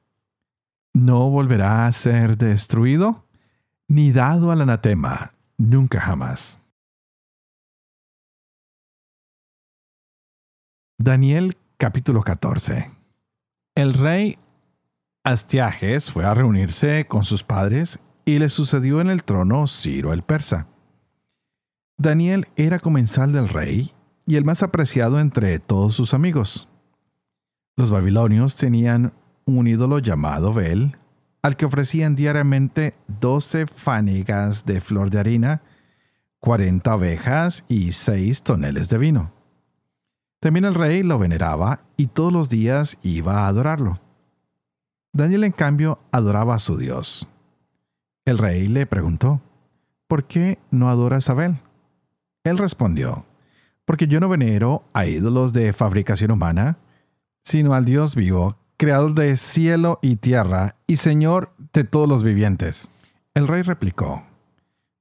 No 0.95 1.29
volverá 1.29 1.87
a 1.87 1.93
ser 1.93 2.39
destruido 2.39 3.25
ni 3.89 4.13
dado 4.13 4.53
al 4.53 4.61
anatema, 4.61 5.33
nunca 5.59 6.01
jamás. 6.01 6.63
Daniel 10.97 11.59
capítulo 11.77 12.23
14 12.23 12.93
El 13.75 13.95
rey 13.95 14.39
Astiages 15.25 16.13
fue 16.13 16.25
a 16.25 16.33
reunirse 16.33 17.07
con 17.09 17.25
sus 17.25 17.43
padres 17.43 17.99
y 18.25 18.39
le 18.39 18.49
sucedió 18.49 19.01
en 19.01 19.11
el 19.11 19.25
trono 19.25 19.67
Ciro 19.67 20.13
el 20.13 20.23
persa. 20.23 20.69
Daniel 21.99 22.47
era 22.55 22.79
comensal 22.79 23.33
del 23.33 23.49
rey 23.49 23.93
y 24.27 24.37
el 24.37 24.45
más 24.45 24.63
apreciado 24.63 25.19
entre 25.19 25.59
todos 25.59 25.97
sus 25.97 26.15
amigos. 26.15 26.69
Los 27.77 27.91
babilonios 27.91 28.55
tenían 28.55 29.13
un 29.47 29.67
ídolo 29.67 29.99
llamado 29.99 30.53
Bel, 30.53 30.97
al 31.43 31.57
que 31.57 31.67
ofrecían 31.67 32.17
diariamente 32.17 32.95
doce 33.07 33.67
fanegas 33.67 34.65
de 34.65 34.81
flor 34.81 35.11
de 35.11 35.21
harina, 35.21 35.63
cuarenta 36.41 36.95
ovejas 36.95 37.65
y 37.69 37.93
seis 37.93 38.43
toneles 38.43 38.89
de 38.89 38.99
vino. 38.99 39.33
También 40.41 40.65
el 40.65 40.75
rey 40.75 41.03
lo 41.03 41.19
veneraba 41.19 41.81
y 41.97 42.09
todos 42.09 42.33
los 42.33 42.51
días 42.51 42.99
iba 43.03 43.41
a 43.41 43.49
adorarlo. 43.49 44.01
Daniel, 45.13 45.45
en 45.45 45.53
cambio, 45.53 46.01
adoraba 46.13 46.55
a 46.55 46.59
su 46.59 46.77
Dios. 46.77 47.29
El 48.25 48.39
rey 48.39 48.69
le 48.69 48.87
preguntó, 48.87 49.41
¿por 50.09 50.25
qué 50.25 50.59
no 50.71 50.89
adoras 50.89 51.29
a 51.29 51.33
Abel? 51.33 51.57
Él 52.43 52.59
respondió, 52.59 53.25
porque 53.85 54.07
yo 54.07 54.21
no 54.21 54.29
venero 54.29 54.85
a 54.93 55.07
ídolos 55.07 55.53
de 55.53 55.73
fabricación 55.73 56.31
humana, 56.31 56.79
sino 57.43 57.75
al 57.75 57.85
Dios 57.85 58.15
vivo, 58.15 58.57
creador 58.85 59.15
de 59.15 59.35
cielo 59.39 59.99
y 60.03 60.17
tierra 60.17 60.77
y 60.87 60.97
Señor 60.97 61.55
de 61.73 61.85
todos 61.85 62.07
los 62.07 62.23
vivientes. 62.23 62.91
El 63.33 63.49
rey 63.49 63.63
replicó, 63.63 64.27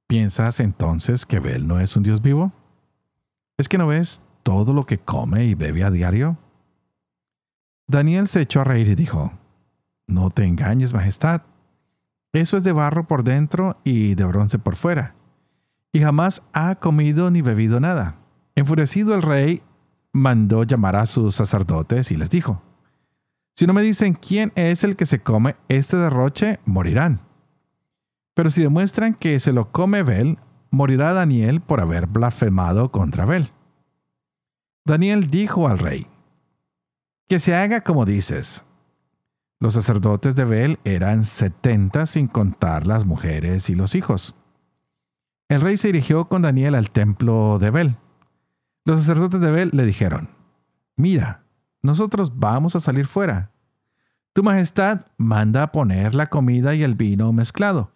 ¿piensas 0.06 0.58
entonces 0.60 1.26
que 1.26 1.36
Abel 1.36 1.68
no 1.68 1.78
es 1.80 1.94
un 1.94 2.02
Dios 2.02 2.22
vivo? 2.22 2.50
¿Es 3.58 3.68
que 3.68 3.76
no 3.76 3.86
ves 3.86 4.22
todo 4.42 4.72
lo 4.72 4.86
que 4.86 4.96
come 4.96 5.44
y 5.44 5.54
bebe 5.54 5.84
a 5.84 5.90
diario? 5.90 6.38
Daniel 7.86 8.26
se 8.26 8.40
echó 8.40 8.62
a 8.62 8.64
reír 8.64 8.88
y 8.88 8.94
dijo, 8.94 9.34
No 10.06 10.30
te 10.30 10.46
engañes, 10.46 10.94
Majestad. 10.94 11.42
Eso 12.32 12.56
es 12.56 12.64
de 12.64 12.72
barro 12.72 13.06
por 13.06 13.22
dentro 13.22 13.76
y 13.84 14.14
de 14.14 14.24
bronce 14.24 14.58
por 14.58 14.76
fuera. 14.76 15.14
Y 15.92 16.00
jamás 16.00 16.42
ha 16.54 16.76
comido 16.76 17.30
ni 17.30 17.42
bebido 17.42 17.80
nada. 17.80 18.16
Enfurecido 18.54 19.14
el 19.14 19.20
rey 19.20 19.62
mandó 20.10 20.62
llamar 20.62 20.96
a 20.96 21.04
sus 21.04 21.34
sacerdotes 21.34 22.10
y 22.10 22.16
les 22.16 22.30
dijo, 22.30 22.62
Si 23.56 23.66
no 23.66 23.72
me 23.72 23.82
dicen 23.82 24.14
quién 24.14 24.52
es 24.56 24.82
el 24.82 24.96
que 24.96 25.06
se 25.06 25.20
come 25.20 25.56
este 25.68 25.96
derroche, 25.96 26.58
morirán. 26.64 27.20
Pero 28.34 28.50
si 28.50 28.62
demuestran 28.62 29.14
que 29.14 29.38
se 29.38 29.52
lo 29.52 29.70
come 29.70 30.02
Bel, 30.02 30.38
morirá 30.70 31.12
Daniel 31.12 31.60
por 31.60 31.80
haber 31.80 32.06
blasfemado 32.06 32.90
contra 32.90 33.24
Bel. 33.24 33.52
Daniel 34.84 35.28
dijo 35.28 35.68
al 35.68 35.78
rey, 35.78 36.08
que 37.28 37.38
se 37.38 37.54
haga 37.54 37.82
como 37.82 38.04
dices. 38.04 38.64
Los 39.60 39.74
sacerdotes 39.74 40.36
de 40.36 40.44
Bel 40.44 40.78
eran 40.84 41.24
setenta 41.24 42.06
sin 42.06 42.26
contar 42.26 42.86
las 42.86 43.06
mujeres 43.06 43.70
y 43.70 43.74
los 43.74 43.94
hijos. 43.94 44.34
El 45.48 45.60
rey 45.60 45.76
se 45.76 45.88
dirigió 45.88 46.26
con 46.26 46.42
Daniel 46.42 46.74
al 46.74 46.90
templo 46.90 47.58
de 47.58 47.70
Bel. 47.70 47.96
Los 48.84 48.98
sacerdotes 48.98 49.40
de 49.40 49.50
Bel 49.50 49.70
le 49.72 49.86
dijeron, 49.86 50.30
Mira, 50.96 51.43
nosotros 51.84 52.38
vamos 52.38 52.74
a 52.74 52.80
salir 52.80 53.06
fuera. 53.06 53.50
Tu 54.32 54.42
majestad 54.42 55.02
manda 55.18 55.62
a 55.62 55.70
poner 55.70 56.14
la 56.14 56.28
comida 56.28 56.74
y 56.74 56.82
el 56.82 56.94
vino 56.94 57.30
mezclado. 57.34 57.92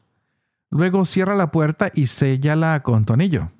Luego 0.68 1.06
cierra 1.06 1.34
la 1.34 1.50
puerta 1.50 1.90
y 1.94 2.08
séllala 2.08 2.82
con 2.82 3.06
tonillo. 3.06 3.50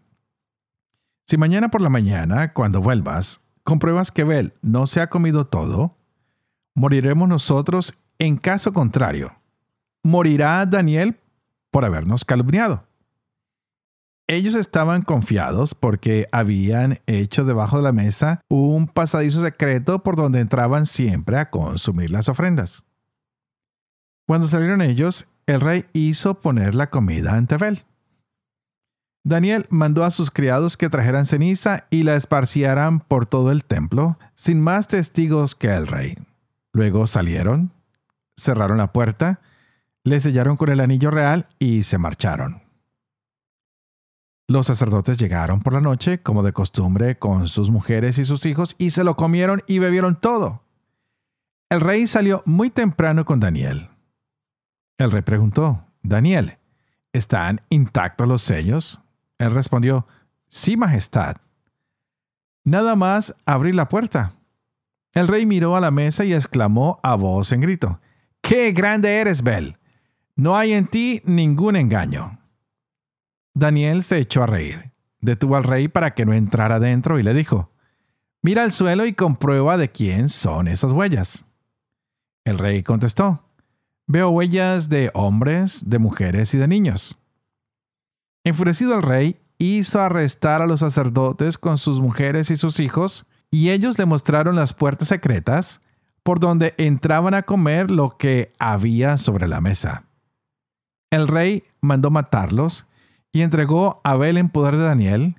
Si 1.24 1.38
mañana 1.38 1.70
por 1.70 1.80
la 1.80 1.88
mañana, 1.88 2.52
cuando 2.52 2.82
vuelvas, 2.82 3.40
compruebas 3.64 4.12
que 4.12 4.24
Bel 4.24 4.52
no 4.60 4.86
se 4.86 5.00
ha 5.00 5.08
comido 5.08 5.46
todo, 5.46 5.96
moriremos 6.74 7.26
nosotros 7.26 7.94
en 8.18 8.36
caso 8.36 8.74
contrario. 8.74 9.34
Morirá 10.02 10.66
Daniel 10.66 11.18
por 11.70 11.86
habernos 11.86 12.26
calumniado. 12.26 12.84
Ellos 14.30 14.54
estaban 14.54 15.00
confiados 15.00 15.74
porque 15.74 16.28
habían 16.32 17.00
hecho 17.06 17.46
debajo 17.46 17.78
de 17.78 17.82
la 17.82 17.92
mesa 17.92 18.42
un 18.48 18.86
pasadizo 18.86 19.42
secreto 19.42 20.02
por 20.02 20.16
donde 20.16 20.40
entraban 20.40 20.84
siempre 20.84 21.38
a 21.38 21.48
consumir 21.48 22.10
las 22.10 22.28
ofrendas. 22.28 22.84
Cuando 24.26 24.46
salieron 24.46 24.82
ellos, 24.82 25.26
el 25.46 25.62
rey 25.62 25.86
hizo 25.94 26.42
poner 26.42 26.74
la 26.74 26.90
comida 26.90 27.36
ante 27.36 27.56
Bel. 27.56 27.84
Daniel 29.24 29.64
mandó 29.70 30.04
a 30.04 30.10
sus 30.10 30.30
criados 30.30 30.76
que 30.76 30.90
trajeran 30.90 31.24
ceniza 31.24 31.86
y 31.88 32.02
la 32.02 32.14
esparcieran 32.14 33.00
por 33.00 33.24
todo 33.24 33.50
el 33.50 33.64
templo, 33.64 34.18
sin 34.34 34.60
más 34.60 34.88
testigos 34.88 35.54
que 35.54 35.74
el 35.74 35.86
rey. 35.86 36.18
Luego 36.74 37.06
salieron, 37.06 37.72
cerraron 38.36 38.76
la 38.76 38.92
puerta, 38.92 39.40
le 40.04 40.20
sellaron 40.20 40.58
con 40.58 40.68
el 40.68 40.80
anillo 40.80 41.10
real 41.10 41.46
y 41.58 41.84
se 41.84 41.96
marcharon. 41.96 42.67
Los 44.50 44.66
sacerdotes 44.66 45.18
llegaron 45.18 45.60
por 45.60 45.74
la 45.74 45.82
noche, 45.82 46.22
como 46.22 46.42
de 46.42 46.54
costumbre, 46.54 47.18
con 47.18 47.48
sus 47.48 47.70
mujeres 47.70 48.16
y 48.16 48.24
sus 48.24 48.46
hijos, 48.46 48.76
y 48.78 48.90
se 48.90 49.04
lo 49.04 49.14
comieron 49.14 49.62
y 49.66 49.78
bebieron 49.78 50.18
todo. 50.18 50.62
El 51.68 51.82
rey 51.82 52.06
salió 52.06 52.42
muy 52.46 52.70
temprano 52.70 53.26
con 53.26 53.40
Daniel. 53.40 53.90
El 54.96 55.10
rey 55.10 55.20
preguntó, 55.20 55.84
Daniel, 56.02 56.56
¿están 57.12 57.60
intactos 57.68 58.26
los 58.26 58.40
sellos? 58.40 59.02
Él 59.36 59.50
respondió, 59.50 60.06
Sí, 60.48 60.78
Majestad. 60.78 61.36
Nada 62.64 62.96
más 62.96 63.34
abrí 63.44 63.74
la 63.74 63.90
puerta. 63.90 64.32
El 65.12 65.28
rey 65.28 65.44
miró 65.44 65.76
a 65.76 65.80
la 65.80 65.90
mesa 65.90 66.24
y 66.24 66.32
exclamó 66.32 66.98
a 67.02 67.16
voz 67.16 67.52
en 67.52 67.60
grito, 67.60 68.00
¡Qué 68.40 68.72
grande 68.72 69.20
eres, 69.20 69.42
Bel! 69.42 69.76
No 70.36 70.56
hay 70.56 70.72
en 70.72 70.86
ti 70.86 71.20
ningún 71.26 71.76
engaño. 71.76 72.37
Daniel 73.58 74.04
se 74.04 74.18
echó 74.18 74.44
a 74.44 74.46
reír, 74.46 74.92
detuvo 75.20 75.56
al 75.56 75.64
rey 75.64 75.88
para 75.88 76.14
que 76.14 76.24
no 76.24 76.32
entrara 76.32 76.78
dentro 76.78 77.18
y 77.18 77.24
le 77.24 77.34
dijo, 77.34 77.72
Mira 78.40 78.62
al 78.62 78.70
suelo 78.70 79.04
y 79.04 79.14
comprueba 79.14 79.76
de 79.76 79.90
quién 79.90 80.28
son 80.28 80.68
esas 80.68 80.92
huellas. 80.92 81.44
El 82.44 82.58
rey 82.58 82.84
contestó, 82.84 83.42
Veo 84.06 84.30
huellas 84.30 84.88
de 84.88 85.10
hombres, 85.12 85.90
de 85.90 85.98
mujeres 85.98 86.54
y 86.54 86.58
de 86.58 86.68
niños. 86.68 87.18
Enfurecido 88.44 88.94
el 88.94 89.02
rey 89.02 89.40
hizo 89.58 90.00
arrestar 90.00 90.62
a 90.62 90.66
los 90.66 90.80
sacerdotes 90.80 91.58
con 91.58 91.78
sus 91.78 92.00
mujeres 92.00 92.52
y 92.52 92.56
sus 92.56 92.78
hijos, 92.78 93.26
y 93.50 93.70
ellos 93.70 93.98
le 93.98 94.06
mostraron 94.06 94.54
las 94.54 94.72
puertas 94.72 95.08
secretas 95.08 95.80
por 96.22 96.38
donde 96.38 96.74
entraban 96.78 97.34
a 97.34 97.42
comer 97.42 97.90
lo 97.90 98.16
que 98.18 98.52
había 98.60 99.16
sobre 99.16 99.48
la 99.48 99.60
mesa. 99.60 100.04
El 101.10 101.26
rey 101.26 101.64
mandó 101.80 102.10
matarlos 102.10 102.86
y 103.38 103.42
entregó 103.42 104.00
a 104.02 104.10
Abel 104.10 104.36
en 104.36 104.48
poder 104.48 104.76
de 104.76 104.82
Daniel, 104.82 105.36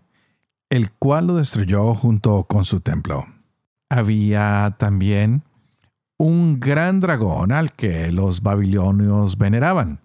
el 0.70 0.90
cual 0.90 1.28
lo 1.28 1.36
destruyó 1.36 1.94
junto 1.94 2.46
con 2.46 2.64
su 2.64 2.80
templo. 2.80 3.28
Había 3.90 4.78
también 4.80 5.44
un 6.18 6.62
gran 6.62 7.02
dragón 7.02 7.52
al 7.52 7.74
que 7.74 8.10
los 8.14 8.42
babilonios 8.42 9.38
veneraban. 9.38 10.00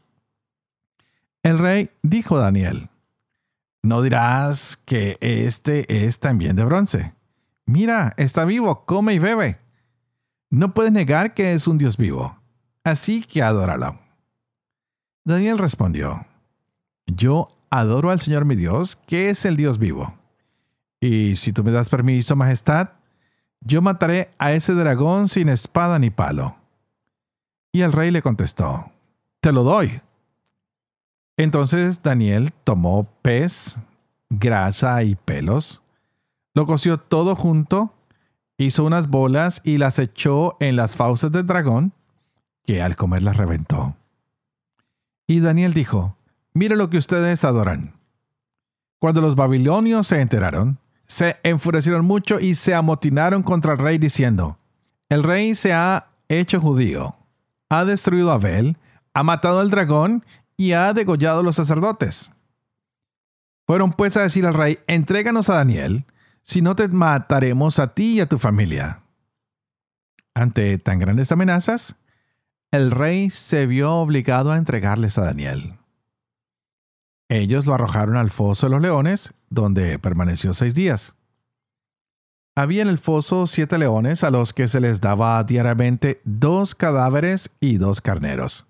El 1.45 1.61
rey 1.61 1.91
dijo 2.03 2.37
a 2.37 2.41
Daniel, 2.41 2.89
no 3.85 4.03
dirás 4.03 4.77
que 4.77 5.17
este 5.21 6.05
es 6.05 6.19
también 6.19 6.57
de 6.57 6.65
bronce. 6.65 7.15
Mira, 7.65 8.13
está 8.17 8.45
vivo, 8.45 8.87
come 8.87 9.15
y 9.15 9.21
bebe. 9.21 9.61
No 10.51 10.75
puedes 10.75 10.91
negar 10.91 11.33
que 11.35 11.53
es 11.53 11.69
un 11.69 11.79
Dios 11.79 11.97
vivo, 11.97 12.41
así 12.83 13.23
que 13.23 13.41
adóralo. 13.41 14.01
Daniel 15.25 15.59
respondió, 15.59 16.27
Yo 17.07 17.49
adoro 17.71 18.11
al 18.11 18.21
Señor 18.21 18.45
mi 18.45 18.57
Dios, 18.57 18.97
que 18.97 19.31
es 19.31 19.45
el 19.45 19.57
Dios 19.57 19.79
vivo. 19.79 20.15
Y 21.01 21.37
si 21.37 21.53
tú 21.53 21.63
me 21.65 21.71
das 21.71 21.89
permiso, 21.89 22.37
Majestad, 22.37 22.91
yo 23.61 23.83
mataré 23.83 24.31
a 24.39 24.53
ese 24.53 24.75
dragón 24.75 25.29
sin 25.29 25.49
espada 25.49 25.99
ni 25.99 26.11
palo. 26.11 26.57
Y 27.73 27.83
el 27.83 27.93
rey 27.93 28.11
le 28.11 28.23
contestó, 28.23 28.91
Te 29.41 29.53
lo 29.53 29.65
doy. 29.65 30.01
Entonces 31.37 32.03
Daniel 32.03 32.53
tomó 32.65 33.09
pez, 33.23 33.77
grasa 34.31 35.03
y 35.03 35.17
pelos, 35.17 35.83
lo 36.55 36.67
coció 36.67 36.99
todo 36.99 37.35
junto, 37.35 37.93
hizo 38.57 38.85
unas 38.85 39.09
bolas 39.09 39.61
y 39.65 39.79
las 39.79 39.99
echó 39.99 40.57
en 40.61 40.77
las 40.77 40.95
fauces 40.95 41.33
del 41.33 41.47
dragón, 41.47 41.93
que 42.65 42.81
al 42.81 42.95
comer 42.95 43.23
las 43.23 43.37
reventó. 43.37 43.97
Y 45.27 45.41
Daniel 45.41 45.75
dijo, 45.75 46.17
Mire 46.55 46.77
lo 46.77 46.89
que 46.89 46.99
ustedes 46.99 47.45
adoran. 47.45 47.95
Cuando 49.01 49.21
los 49.21 49.35
babilonios 49.35 50.07
se 50.07 50.21
enteraron, 50.21 50.79
se 51.07 51.37
enfurecieron 51.43 52.05
mucho 52.05 52.39
y 52.39 52.55
se 52.55 52.75
amotinaron 52.75 53.43
contra 53.43 53.73
el 53.73 53.79
rey 53.79 53.99
diciendo, 53.99 54.59
El 55.09 55.25
rey 55.25 55.57
se 55.57 55.73
ha 55.73 56.07
hecho 56.29 56.61
judío, 56.61 57.17
ha 57.69 57.85
destruido 57.85 58.31
a 58.31 58.35
Abel, 58.35 58.77
ha 59.13 59.25
matado 59.25 59.61
al 59.61 59.71
dragón 59.71 60.25
y 60.57 60.73
ha 60.73 60.93
degollado 60.93 61.41
a 61.41 61.43
los 61.43 61.57
sacerdotes. 61.57 62.33
Fueron 63.67 63.93
pues 63.93 64.17
a 64.17 64.23
decir 64.23 64.47
al 64.47 64.55
rey, 64.55 64.79
entréganos 64.87 65.51
a 65.51 65.57
Daniel, 65.57 66.05
si 66.43 66.63
no 66.63 66.77
te 66.77 66.87
mataremos 66.89 67.79
a 67.79 67.95
ti 67.95 68.15
y 68.15 68.21
a 68.21 68.29
tu 68.29 68.39
familia. 68.39 69.01
Ante 70.35 70.79
tan 70.79 70.99
grandes 70.99 71.33
amenazas, 71.33 71.97
el 72.71 72.91
rey 72.91 73.31
se 73.31 73.67
vio 73.67 73.95
obligado 73.95 74.53
a 74.53 74.57
entregarles 74.57 75.19
a 75.19 75.25
Daniel. 75.25 75.79
Ellos 77.29 77.67
lo 77.67 77.75
arrojaron 77.75 78.17
al 78.17 78.31
foso 78.31 78.67
de 78.67 78.71
los 78.71 78.83
leones, 78.83 79.33
donde 79.51 79.99
permaneció 79.99 80.53
seis 80.53 80.75
días. 80.75 81.17
Había 82.57 82.83
en 82.83 82.89
el 82.89 82.99
foso 82.99 83.47
siete 83.47 83.79
leones 83.79 84.23
a 84.23 84.31
los 84.31 84.53
que 84.53 84.69
se 84.69 84.81
les 84.81 85.01
daba 85.01 85.43
diariamente 85.43 86.21
dos 86.25 86.75
cadáveres 86.75 87.51
y 87.59 87.79
dos 87.79 88.01
carneros. 88.01 88.67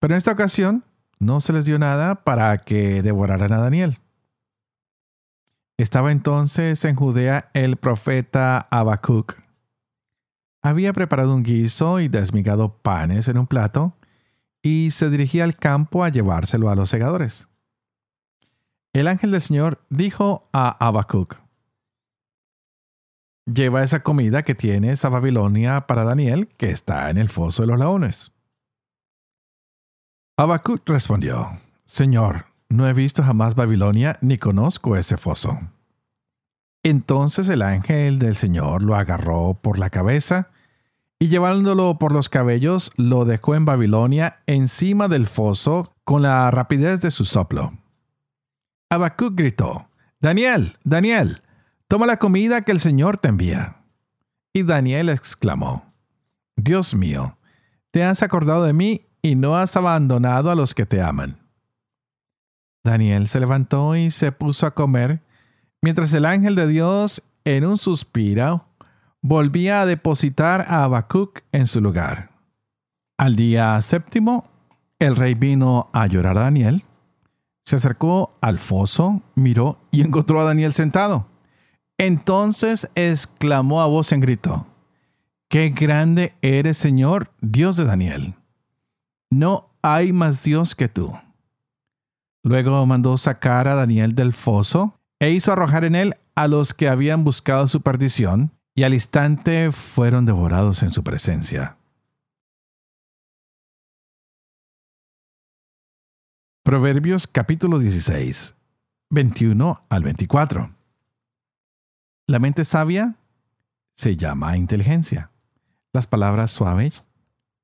Pero 0.00 0.14
en 0.14 0.18
esta 0.18 0.32
ocasión 0.32 0.84
no 1.20 1.40
se 1.40 1.52
les 1.52 1.66
dio 1.66 1.78
nada 1.78 2.24
para 2.24 2.58
que 2.58 3.02
devoraran 3.02 3.52
a 3.52 3.58
Daniel. 3.58 3.98
Estaba 5.76 6.12
entonces 6.12 6.84
en 6.84 6.96
Judea 6.96 7.50
el 7.54 7.76
profeta 7.76 8.66
Habacuc. 8.70 9.40
Había 10.62 10.92
preparado 10.92 11.34
un 11.34 11.42
guiso 11.42 12.00
y 12.00 12.08
desmigado 12.08 12.78
panes 12.78 13.28
en 13.28 13.38
un 13.38 13.46
plato 13.46 13.92
y 14.64 14.90
se 14.92 15.10
dirigía 15.10 15.44
al 15.44 15.56
campo 15.56 16.02
a 16.02 16.08
llevárselo 16.08 16.70
a 16.70 16.74
los 16.74 16.88
segadores. 16.88 17.48
El 18.94 19.08
ángel 19.08 19.30
del 19.30 19.42
Señor 19.42 19.84
dijo 19.90 20.48
a 20.54 20.70
Habacuc, 20.84 21.36
Lleva 23.44 23.82
esa 23.82 24.02
comida 24.02 24.42
que 24.42 24.54
tienes 24.54 25.04
a 25.04 25.10
Babilonia 25.10 25.86
para 25.86 26.04
Daniel, 26.04 26.48
que 26.56 26.70
está 26.70 27.10
en 27.10 27.18
el 27.18 27.28
foso 27.28 27.62
de 27.62 27.68
los 27.68 27.78
leones. 27.78 28.32
Habacuc 30.38 30.88
respondió, 30.88 31.60
Señor, 31.84 32.46
no 32.70 32.88
he 32.88 32.94
visto 32.94 33.22
jamás 33.22 33.54
Babilonia 33.54 34.18
ni 34.22 34.38
conozco 34.38 34.96
ese 34.96 35.18
foso. 35.18 35.60
Entonces 36.82 37.50
el 37.50 37.60
ángel 37.60 38.18
del 38.18 38.34
Señor 38.34 38.82
lo 38.82 38.94
agarró 38.94 39.58
por 39.60 39.78
la 39.78 39.90
cabeza 39.90 40.48
y 41.24 41.28
llevándolo 41.28 41.98
por 41.98 42.12
los 42.12 42.28
cabellos 42.28 42.92
lo 42.96 43.24
dejó 43.24 43.54
en 43.54 43.64
Babilonia 43.64 44.40
encima 44.46 45.08
del 45.08 45.26
foso 45.26 45.90
con 46.04 46.20
la 46.20 46.50
rapidez 46.50 47.00
de 47.00 47.10
su 47.10 47.24
soplo. 47.24 47.72
Habacuc 48.90 49.34
gritó, 49.34 49.88
Daniel, 50.20 50.76
Daniel, 50.84 51.40
toma 51.88 52.04
la 52.04 52.18
comida 52.18 52.60
que 52.60 52.72
el 52.72 52.78
Señor 52.78 53.16
te 53.16 53.28
envía. 53.28 53.76
Y 54.52 54.64
Daniel 54.64 55.08
exclamó, 55.08 55.94
Dios 56.56 56.94
mío, 56.94 57.38
te 57.90 58.04
has 58.04 58.22
acordado 58.22 58.64
de 58.64 58.74
mí 58.74 59.06
y 59.22 59.34
no 59.34 59.56
has 59.56 59.78
abandonado 59.78 60.50
a 60.50 60.54
los 60.54 60.74
que 60.74 60.84
te 60.84 61.00
aman. 61.00 61.38
Daniel 62.84 63.28
se 63.28 63.40
levantó 63.40 63.96
y 63.96 64.10
se 64.10 64.30
puso 64.30 64.66
a 64.66 64.74
comer, 64.74 65.22
mientras 65.80 66.12
el 66.12 66.26
ángel 66.26 66.54
de 66.54 66.66
Dios, 66.66 67.22
en 67.46 67.64
un 67.64 67.78
suspiro, 67.78 68.66
volvía 69.24 69.80
a 69.80 69.86
depositar 69.86 70.60
a 70.68 70.84
Habacuc 70.84 71.40
en 71.50 71.66
su 71.66 71.80
lugar. 71.80 72.30
Al 73.18 73.34
día 73.34 73.80
séptimo, 73.80 74.44
el 75.00 75.16
rey 75.16 75.34
vino 75.34 75.90
a 75.92 76.06
llorar 76.06 76.38
a 76.38 76.42
Daniel, 76.42 76.84
se 77.64 77.76
acercó 77.76 78.36
al 78.40 78.60
foso, 78.60 79.22
miró 79.34 79.78
y 79.90 80.02
encontró 80.02 80.40
a 80.40 80.44
Daniel 80.44 80.72
sentado. 80.72 81.26
Entonces 81.98 82.88
exclamó 82.94 83.80
a 83.80 83.86
voz 83.86 84.12
en 84.12 84.20
grito, 84.20 84.66
Qué 85.48 85.70
grande 85.70 86.34
eres, 86.42 86.78
Señor, 86.78 87.32
Dios 87.40 87.76
de 87.76 87.84
Daniel 87.84 88.36
no 89.34 89.70
hay 89.82 90.12
más 90.12 90.44
Dios 90.44 90.74
que 90.74 90.88
tú. 90.88 91.12
Luego 92.44 92.86
mandó 92.86 93.16
sacar 93.18 93.66
a 93.66 93.74
Daniel 93.74 94.14
del 94.14 94.32
foso 94.32 94.94
e 95.18 95.30
hizo 95.30 95.52
arrojar 95.52 95.84
en 95.84 95.96
él 95.96 96.14
a 96.34 96.46
los 96.46 96.72
que 96.72 96.88
habían 96.88 97.24
buscado 97.24 97.66
su 97.68 97.80
perdición, 97.80 98.52
y 98.74 98.82
al 98.82 98.92
instante 98.92 99.70
fueron 99.70 100.26
devorados 100.26 100.82
en 100.82 100.90
su 100.90 101.04
presencia. 101.04 101.78
Proverbios 106.64 107.26
capítulo 107.26 107.78
16, 107.78 108.56
21 109.10 109.84
al 109.88 110.02
24. 110.02 110.74
La 112.26 112.38
mente 112.38 112.64
sabia 112.64 113.16
se 113.96 114.16
llama 114.16 114.56
inteligencia. 114.56 115.30
Las 115.92 116.06
palabras 116.06 116.50
suaves 116.50 117.04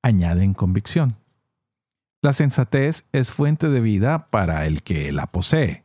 añaden 0.02 0.54
convicción. 0.54 1.16
La 2.22 2.34
sensatez 2.34 3.06
es 3.12 3.32
fuente 3.32 3.68
de 3.70 3.80
vida 3.80 4.28
para 4.30 4.66
el 4.66 4.82
que 4.82 5.10
la 5.10 5.26
posee. 5.26 5.84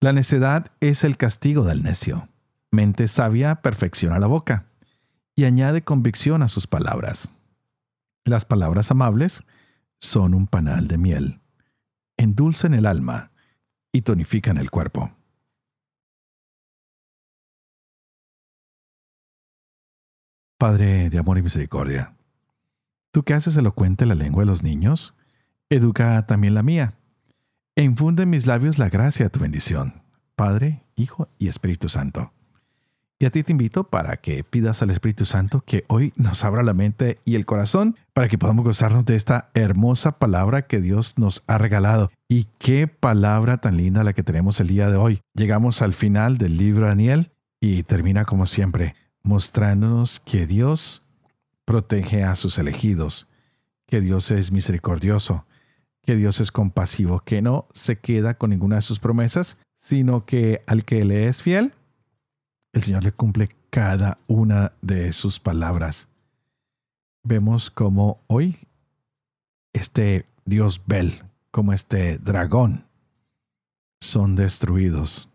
La 0.00 0.12
necedad 0.12 0.70
es 0.80 1.02
el 1.02 1.16
castigo 1.16 1.64
del 1.64 1.82
necio. 1.82 2.28
Mente 2.70 3.08
sabia 3.08 3.56
perfecciona 3.56 4.18
la 4.18 4.26
boca 4.26 4.66
y 5.34 5.44
añade 5.44 5.82
convicción 5.82 6.42
a 6.42 6.48
sus 6.48 6.66
palabras. 6.66 7.30
Las 8.24 8.44
palabras 8.44 8.90
amables 8.90 9.42
son 10.00 10.34
un 10.34 10.46
panal 10.46 10.86
de 10.86 10.98
miel, 10.98 11.40
endulcen 12.16 12.74
el 12.74 12.86
alma 12.86 13.32
y 13.90 14.02
tonifican 14.02 14.58
el 14.58 14.70
cuerpo. 14.70 15.12
Padre 20.58 21.08
de 21.08 21.18
amor 21.18 21.38
y 21.38 21.42
misericordia, 21.42 22.16
tú 23.12 23.22
que 23.22 23.32
haces 23.32 23.56
elocuente 23.56 24.06
la 24.06 24.16
lengua 24.16 24.42
de 24.42 24.46
los 24.50 24.62
niños, 24.62 25.14
educa 25.70 26.26
también 26.26 26.54
la 26.54 26.62
mía, 26.62 26.98
e 27.76 27.82
infunde 27.82 28.24
en 28.24 28.30
mis 28.30 28.46
labios 28.46 28.76
la 28.78 28.88
gracia 28.88 29.26
de 29.26 29.30
tu 29.30 29.38
bendición, 29.40 30.02
Padre, 30.34 30.82
Hijo 30.96 31.28
y 31.38 31.46
Espíritu 31.46 31.88
Santo. 31.88 32.32
Y 33.20 33.26
a 33.26 33.30
ti 33.30 33.42
te 33.42 33.50
invito 33.50 33.82
para 33.82 34.18
que 34.18 34.44
pidas 34.44 34.80
al 34.80 34.90
Espíritu 34.90 35.24
Santo 35.24 35.64
que 35.66 35.82
hoy 35.88 36.12
nos 36.14 36.44
abra 36.44 36.62
la 36.62 36.72
mente 36.72 37.18
y 37.24 37.34
el 37.34 37.46
corazón 37.46 37.96
para 38.12 38.28
que 38.28 38.38
podamos 38.38 38.64
gozarnos 38.64 39.04
de 39.06 39.16
esta 39.16 39.50
hermosa 39.54 40.20
palabra 40.20 40.68
que 40.68 40.80
Dios 40.80 41.18
nos 41.18 41.42
ha 41.48 41.58
regalado. 41.58 42.12
Y 42.28 42.46
qué 42.58 42.86
palabra 42.86 43.58
tan 43.58 43.76
linda 43.76 44.04
la 44.04 44.12
que 44.12 44.22
tenemos 44.22 44.60
el 44.60 44.68
día 44.68 44.88
de 44.88 44.96
hoy. 44.96 45.20
Llegamos 45.34 45.82
al 45.82 45.94
final 45.94 46.38
del 46.38 46.58
libro 46.58 46.86
Daniel 46.86 47.32
y 47.60 47.82
termina 47.82 48.24
como 48.24 48.46
siempre, 48.46 48.94
mostrándonos 49.24 50.20
que 50.20 50.46
Dios 50.46 51.04
protege 51.64 52.22
a 52.22 52.36
sus 52.36 52.56
elegidos, 52.56 53.26
que 53.86 54.00
Dios 54.00 54.30
es 54.30 54.52
misericordioso, 54.52 55.44
que 56.02 56.14
Dios 56.14 56.40
es 56.40 56.52
compasivo, 56.52 57.20
que 57.26 57.42
no 57.42 57.66
se 57.74 57.98
queda 57.98 58.34
con 58.34 58.50
ninguna 58.50 58.76
de 58.76 58.82
sus 58.82 59.00
promesas, 59.00 59.58
sino 59.74 60.24
que 60.24 60.62
al 60.68 60.84
que 60.84 61.04
le 61.04 61.26
es 61.26 61.42
fiel, 61.42 61.72
el 62.72 62.82
Señor 62.82 63.04
le 63.04 63.12
cumple 63.12 63.50
cada 63.70 64.18
una 64.26 64.72
de 64.82 65.12
sus 65.12 65.40
palabras. 65.40 66.08
Vemos 67.22 67.70
como 67.70 68.20
hoy 68.26 68.58
este 69.72 70.26
Dios 70.44 70.82
Bel, 70.86 71.24
como 71.50 71.72
este 71.72 72.18
dragón, 72.18 72.84
son 74.00 74.36
destruidos, 74.36 75.28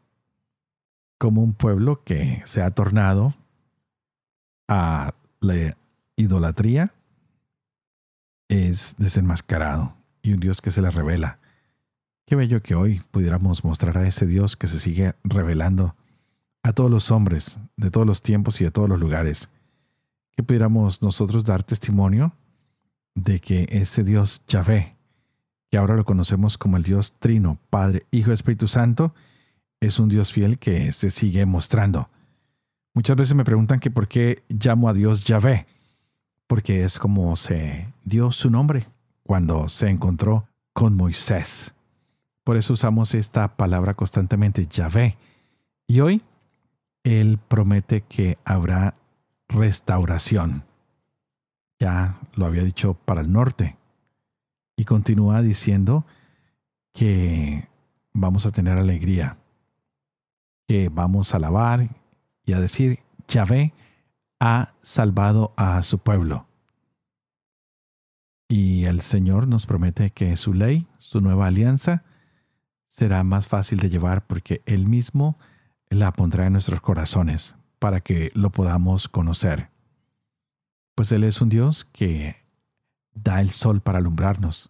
como 1.17 1.43
un 1.43 1.53
pueblo 1.53 2.03
que 2.03 2.41
se 2.45 2.61
ha 2.61 2.71
tornado 2.71 3.35
a 4.67 5.13
la 5.41 5.77
idolatría, 6.15 6.93
es 8.49 8.95
desenmascarado 8.97 9.95
y 10.21 10.33
un 10.33 10.39
Dios 10.39 10.61
que 10.61 10.71
se 10.71 10.81
le 10.81 10.89
revela. 10.89 11.39
Qué 12.25 12.35
bello 12.35 12.61
que 12.61 12.75
hoy 12.75 13.01
pudiéramos 13.11 13.63
mostrar 13.63 13.97
a 13.97 14.07
ese 14.07 14.25
Dios 14.25 14.55
que 14.55 14.67
se 14.67 14.79
sigue 14.79 15.15
revelando 15.23 15.95
a 16.63 16.73
todos 16.73 16.89
los 16.89 17.11
hombres 17.11 17.59
de 17.77 17.91
todos 17.91 18.07
los 18.07 18.21
tiempos 18.21 18.59
y 18.61 18.63
de 18.63 18.71
todos 18.71 18.89
los 18.89 18.99
lugares, 18.99 19.49
que 20.35 20.43
pudiéramos 20.43 21.01
nosotros 21.01 21.43
dar 21.43 21.63
testimonio 21.63 22.33
de 23.15 23.39
que 23.39 23.67
ese 23.69 24.03
Dios 24.03 24.43
Yahvé, 24.47 24.95
que 25.69 25.77
ahora 25.77 25.95
lo 25.95 26.05
conocemos 26.05 26.57
como 26.57 26.77
el 26.77 26.83
Dios 26.83 27.15
Trino, 27.19 27.59
Padre, 27.69 28.05
Hijo 28.11 28.31
Espíritu 28.31 28.67
Santo, 28.67 29.13
es 29.79 29.99
un 29.99 30.09
Dios 30.09 30.31
fiel 30.31 30.57
que 30.57 30.91
se 30.93 31.11
sigue 31.11 31.45
mostrando. 31.45 32.09
Muchas 32.93 33.17
veces 33.17 33.35
me 33.35 33.43
preguntan 33.43 33.79
que 33.79 33.91
por 33.91 34.07
qué 34.07 34.43
llamo 34.47 34.87
a 34.87 34.93
Dios 34.93 35.23
Yahvé, 35.25 35.67
porque 36.47 36.83
es 36.83 36.97
como 36.97 37.35
se 37.35 37.91
dio 38.05 38.31
su 38.31 38.49
nombre 38.49 38.87
cuando 39.23 39.67
se 39.67 39.89
encontró 39.89 40.47
con 40.73 40.95
Moisés. 40.95 41.75
Por 42.43 42.57
eso 42.57 42.73
usamos 42.73 43.13
esta 43.13 43.55
palabra 43.55 43.93
constantemente, 43.93 44.67
Yahvé. 44.67 45.17
Y 45.87 45.99
hoy 46.01 46.21
él 47.03 47.39
promete 47.47 48.01
que 48.01 48.37
habrá 48.45 48.95
restauración. 49.47 50.63
Ya 51.79 52.19
lo 52.33 52.45
había 52.45 52.63
dicho 52.63 52.93
para 52.93 53.21
el 53.21 53.31
norte. 53.31 53.77
Y 54.75 54.85
continúa 54.85 55.41
diciendo 55.41 56.05
que 56.93 57.67
vamos 58.13 58.45
a 58.45 58.51
tener 58.51 58.77
alegría, 58.77 59.37
que 60.67 60.89
vamos 60.89 61.33
a 61.33 61.37
alabar 61.37 61.89
y 62.45 62.53
a 62.53 62.59
decir, 62.59 62.99
Yahvé 63.27 63.73
ha 64.39 64.73
salvado 64.81 65.53
a 65.57 65.81
su 65.83 65.99
pueblo. 65.99 66.47
Y 68.47 68.85
el 68.85 69.01
Señor 69.01 69.47
nos 69.47 69.65
promete 69.65 70.11
que 70.11 70.35
su 70.35 70.53
ley, 70.53 70.87
su 70.99 71.21
nueva 71.21 71.47
alianza, 71.47 72.03
será 72.87 73.23
más 73.23 73.47
fácil 73.47 73.79
de 73.79 73.89
llevar 73.89 74.25
porque 74.25 74.61
Él 74.65 74.87
mismo 74.87 75.37
la 75.93 76.11
pondrá 76.11 76.47
en 76.47 76.53
nuestros 76.53 76.81
corazones 76.81 77.55
para 77.79 78.01
que 78.01 78.31
lo 78.33 78.49
podamos 78.49 79.07
conocer. 79.07 79.69
Pues 80.95 81.11
Él 81.11 81.23
es 81.23 81.41
un 81.41 81.49
Dios 81.49 81.85
que 81.85 82.35
da 83.13 83.41
el 83.41 83.49
sol 83.49 83.81
para 83.81 83.97
alumbrarnos. 83.97 84.69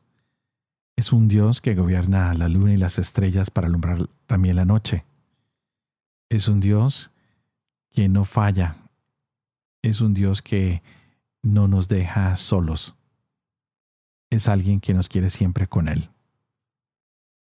Es 0.96 1.12
un 1.12 1.28
Dios 1.28 1.62
que 1.62 1.76
gobierna 1.76 2.34
la 2.34 2.50
luna 2.50 2.74
y 2.74 2.78
las 2.78 3.00
estrellas 3.00 3.52
para 3.52 3.68
alumbrar 3.68 4.08
también 4.26 4.56
la 4.56 4.66
noche. 4.66 5.06
Es 6.30 6.48
un 6.48 6.60
Dios 6.60 7.12
que 7.92 8.08
no 8.10 8.26
falla. 8.26 8.78
Es 9.82 10.02
un 10.02 10.14
Dios 10.14 10.42
que 10.42 10.82
no 11.42 11.68
nos 11.68 11.88
deja 11.88 12.36
solos. 12.36 12.96
Es 14.30 14.48
alguien 14.48 14.80
que 14.80 14.94
nos 14.94 15.10
quiere 15.10 15.30
siempre 15.30 15.68
con 15.68 15.88
Él. 15.88 16.10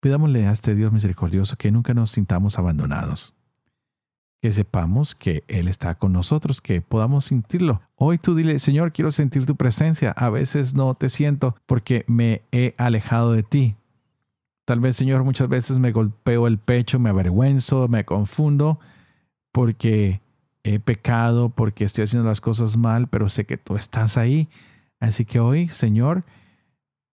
Pidámosle 0.00 0.46
a 0.46 0.52
este 0.52 0.74
Dios 0.74 0.92
misericordioso 0.92 1.56
que 1.56 1.70
nunca 1.70 1.92
nos 1.92 2.10
sintamos 2.10 2.58
abandonados 2.58 3.34
que 4.40 4.53
sepamos 4.53 5.14
que 5.14 5.44
Él 5.48 5.68
está 5.68 5.94
con 5.96 6.12
nosotros, 6.12 6.61
que 6.61 6.81
podamos 6.81 7.26
sentirlo. 7.26 7.83
Hoy 7.96 8.18
tú 8.18 8.35
dile, 8.35 8.59
Señor, 8.59 8.92
quiero 8.92 9.11
sentir 9.11 9.44
tu 9.44 9.55
presencia. 9.57 10.12
A 10.12 10.31
veces 10.31 10.74
no 10.74 10.94
te 10.94 11.11
siento 11.11 11.57
porque 11.66 12.05
me 12.09 12.42
he 12.50 12.74
alejado 12.79 13.33
de 13.33 13.42
ti. 13.42 13.76
Tal 14.64 14.81
vez, 14.81 14.96
Señor, 14.96 15.24
muchas 15.24 15.48
veces 15.48 15.79
me 15.79 15.92
golpeo 15.92 16.46
el 16.46 16.59
pecho, 16.59 16.98
me 16.98 17.11
avergüenzo, 17.11 17.88
me 17.88 18.05
confundo 18.05 18.79
porque 19.53 20.22
he 20.62 20.79
pecado, 20.79 21.50
porque 21.50 21.85
estoy 21.85 22.05
haciendo 22.05 22.29
las 22.29 22.40
cosas 22.40 22.76
mal, 22.76 23.09
pero 23.09 23.29
sé 23.29 23.44
que 23.44 23.59
tú 23.59 23.76
estás 23.76 24.16
ahí. 24.16 24.48
Así 25.00 25.24
que 25.24 25.40
hoy, 25.40 25.68
Señor, 25.68 26.24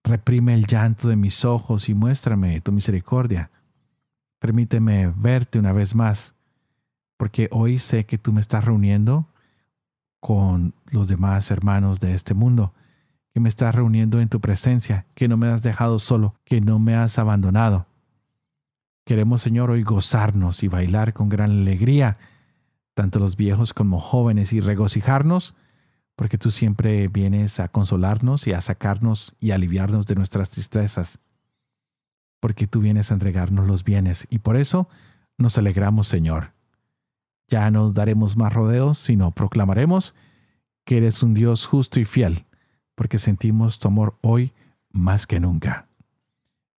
reprime 0.04 0.54
el 0.54 0.66
llanto 0.66 1.08
de 1.08 1.16
mis 1.16 1.44
ojos 1.44 1.88
y 1.88 1.94
muéstrame 1.94 2.60
tu 2.60 2.72
misericordia. 2.72 3.50
Permíteme 4.38 5.12
verte 5.14 5.58
una 5.58 5.72
vez 5.72 5.94
más 5.94 6.37
porque 7.18 7.48
hoy 7.50 7.78
sé 7.78 8.06
que 8.06 8.16
tú 8.16 8.32
me 8.32 8.40
estás 8.40 8.64
reuniendo 8.64 9.28
con 10.20 10.72
los 10.90 11.08
demás 11.08 11.50
hermanos 11.50 12.00
de 12.00 12.14
este 12.14 12.32
mundo, 12.32 12.72
que 13.34 13.40
me 13.40 13.48
estás 13.48 13.74
reuniendo 13.74 14.20
en 14.20 14.28
tu 14.28 14.40
presencia, 14.40 15.04
que 15.14 15.28
no 15.28 15.36
me 15.36 15.48
has 15.48 15.62
dejado 15.62 15.98
solo, 15.98 16.36
que 16.44 16.60
no 16.60 16.78
me 16.78 16.94
has 16.94 17.18
abandonado. 17.18 17.86
Queremos, 19.04 19.42
Señor, 19.42 19.70
hoy 19.70 19.82
gozarnos 19.82 20.62
y 20.62 20.68
bailar 20.68 21.12
con 21.12 21.28
gran 21.28 21.50
alegría, 21.50 22.18
tanto 22.94 23.18
los 23.18 23.36
viejos 23.36 23.74
como 23.74 24.00
jóvenes, 24.00 24.52
y 24.52 24.60
regocijarnos, 24.60 25.54
porque 26.14 26.38
tú 26.38 26.50
siempre 26.50 27.08
vienes 27.08 27.58
a 27.58 27.68
consolarnos 27.68 28.46
y 28.46 28.52
a 28.52 28.60
sacarnos 28.60 29.34
y 29.40 29.50
aliviarnos 29.50 30.06
de 30.06 30.14
nuestras 30.14 30.50
tristezas, 30.50 31.18
porque 32.38 32.68
tú 32.68 32.80
vienes 32.80 33.10
a 33.10 33.14
entregarnos 33.14 33.66
los 33.66 33.82
bienes, 33.82 34.26
y 34.30 34.38
por 34.38 34.56
eso 34.56 34.88
nos 35.36 35.58
alegramos, 35.58 36.06
Señor 36.06 36.57
ya 37.48 37.70
no 37.70 37.92
daremos 37.92 38.36
más 38.36 38.52
rodeos, 38.52 38.98
sino 38.98 39.30
proclamaremos 39.30 40.14
que 40.84 40.98
eres 40.98 41.22
un 41.22 41.34
Dios 41.34 41.66
justo 41.66 41.98
y 41.98 42.04
fiel, 42.04 42.44
porque 42.94 43.18
sentimos 43.18 43.78
tu 43.78 43.88
amor 43.88 44.18
hoy 44.22 44.52
más 44.90 45.26
que 45.26 45.40
nunca. 45.40 45.86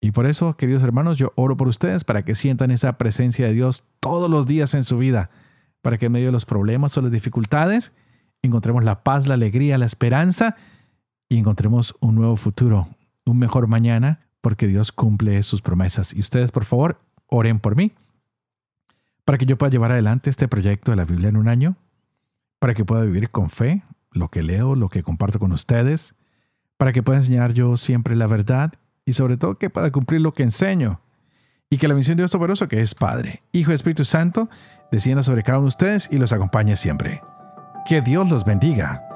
Y 0.02 0.12
por 0.12 0.26
eso, 0.26 0.56
queridos 0.56 0.84
hermanos, 0.84 1.18
yo 1.18 1.34
oro 1.36 1.58
por 1.58 1.68
ustedes 1.68 2.04
para 2.04 2.24
que 2.24 2.36
sientan 2.36 2.72
esa 2.72 2.98
presencia 2.98 3.48
de 3.48 3.54
Dios 3.54 3.84
todos 4.00 4.30
los 4.30 4.46
días 4.48 4.74
en 4.74 4.84
su 4.84 4.98
vida, 4.98 5.30
para 5.82 5.98
que 5.98 6.06
en 6.06 6.14
medio 6.14 6.28
de 6.28 6.32
los 6.32 6.46
problemas 6.46 6.98
o 6.98 7.02
las 7.02 7.12
dificultades 7.12 7.94
encontremos 8.42 8.84
la 8.84 9.04
paz, 9.04 9.28
la 9.28 9.34
alegría, 9.34 9.78
la 9.78 9.86
esperanza 9.86 10.56
y 11.28 11.38
encontremos 11.38 11.96
un 12.00 12.16
nuevo 12.16 12.36
futuro, 12.36 12.88
un 13.26 13.40
mejor 13.40 13.68
mañana, 13.68 14.22
porque 14.42 14.68
Dios 14.68 14.92
cumple 14.92 15.44
sus 15.44 15.62
promesas. 15.62 16.14
Y 16.14 16.20
ustedes, 16.22 16.52
por 16.52 16.64
favor, 16.64 17.02
oren 17.28 17.60
por 17.60 17.76
mí 17.76 17.92
para 19.30 19.38
que 19.38 19.46
yo 19.46 19.60
pueda 19.60 19.70
llevar 19.70 19.92
adelante 19.92 20.32
este 20.32 20.48
proyecto 20.48 20.90
de 20.90 20.98
la 20.98 21.06
Biblia 21.06 21.30
en 21.30 21.38
un 21.38 21.48
año, 21.48 21.76
para 22.58 22.74
que 22.74 22.84
pueda 22.84 23.04
vivir 23.04 23.30
con 23.30 23.52
fe 23.52 23.84
lo 24.12 24.30
que 24.30 24.42
leo, 24.42 24.74
lo 24.74 24.90
que 24.90 25.04
comparto 25.04 25.38
con 25.38 25.52
ustedes, 25.52 26.16
para 26.78 26.94
que 26.94 27.04
pueda 27.04 27.20
enseñar 27.20 27.54
yo 27.54 27.78
siempre 27.78 28.16
la 28.16 28.26
verdad 28.26 28.74
y 29.06 29.14
sobre 29.14 29.38
todo 29.38 29.60
que 29.60 29.70
pueda 29.70 29.92
cumplir 29.92 30.22
lo 30.22 30.34
que 30.34 30.42
enseño. 30.42 31.00
Y 31.70 31.78
que 31.78 31.88
la 31.88 31.94
misión 31.94 32.18
de 32.18 32.22
Dios 32.22 32.32
Todopoderoso, 32.32 32.68
que 32.68 32.82
es 32.82 32.96
Padre, 32.96 33.44
Hijo 33.52 33.70
y 33.70 33.76
Espíritu 33.76 34.04
Santo, 34.04 34.50
descienda 34.92 35.22
sobre 35.22 35.44
cada 35.44 35.60
uno 35.60 35.66
de 35.66 35.76
ustedes 35.76 36.10
y 36.12 36.18
los 36.18 36.34
acompañe 36.34 36.76
siempre. 36.76 37.22
Que 37.88 38.02
Dios 38.02 38.28
los 38.32 38.44
bendiga. 38.46 39.09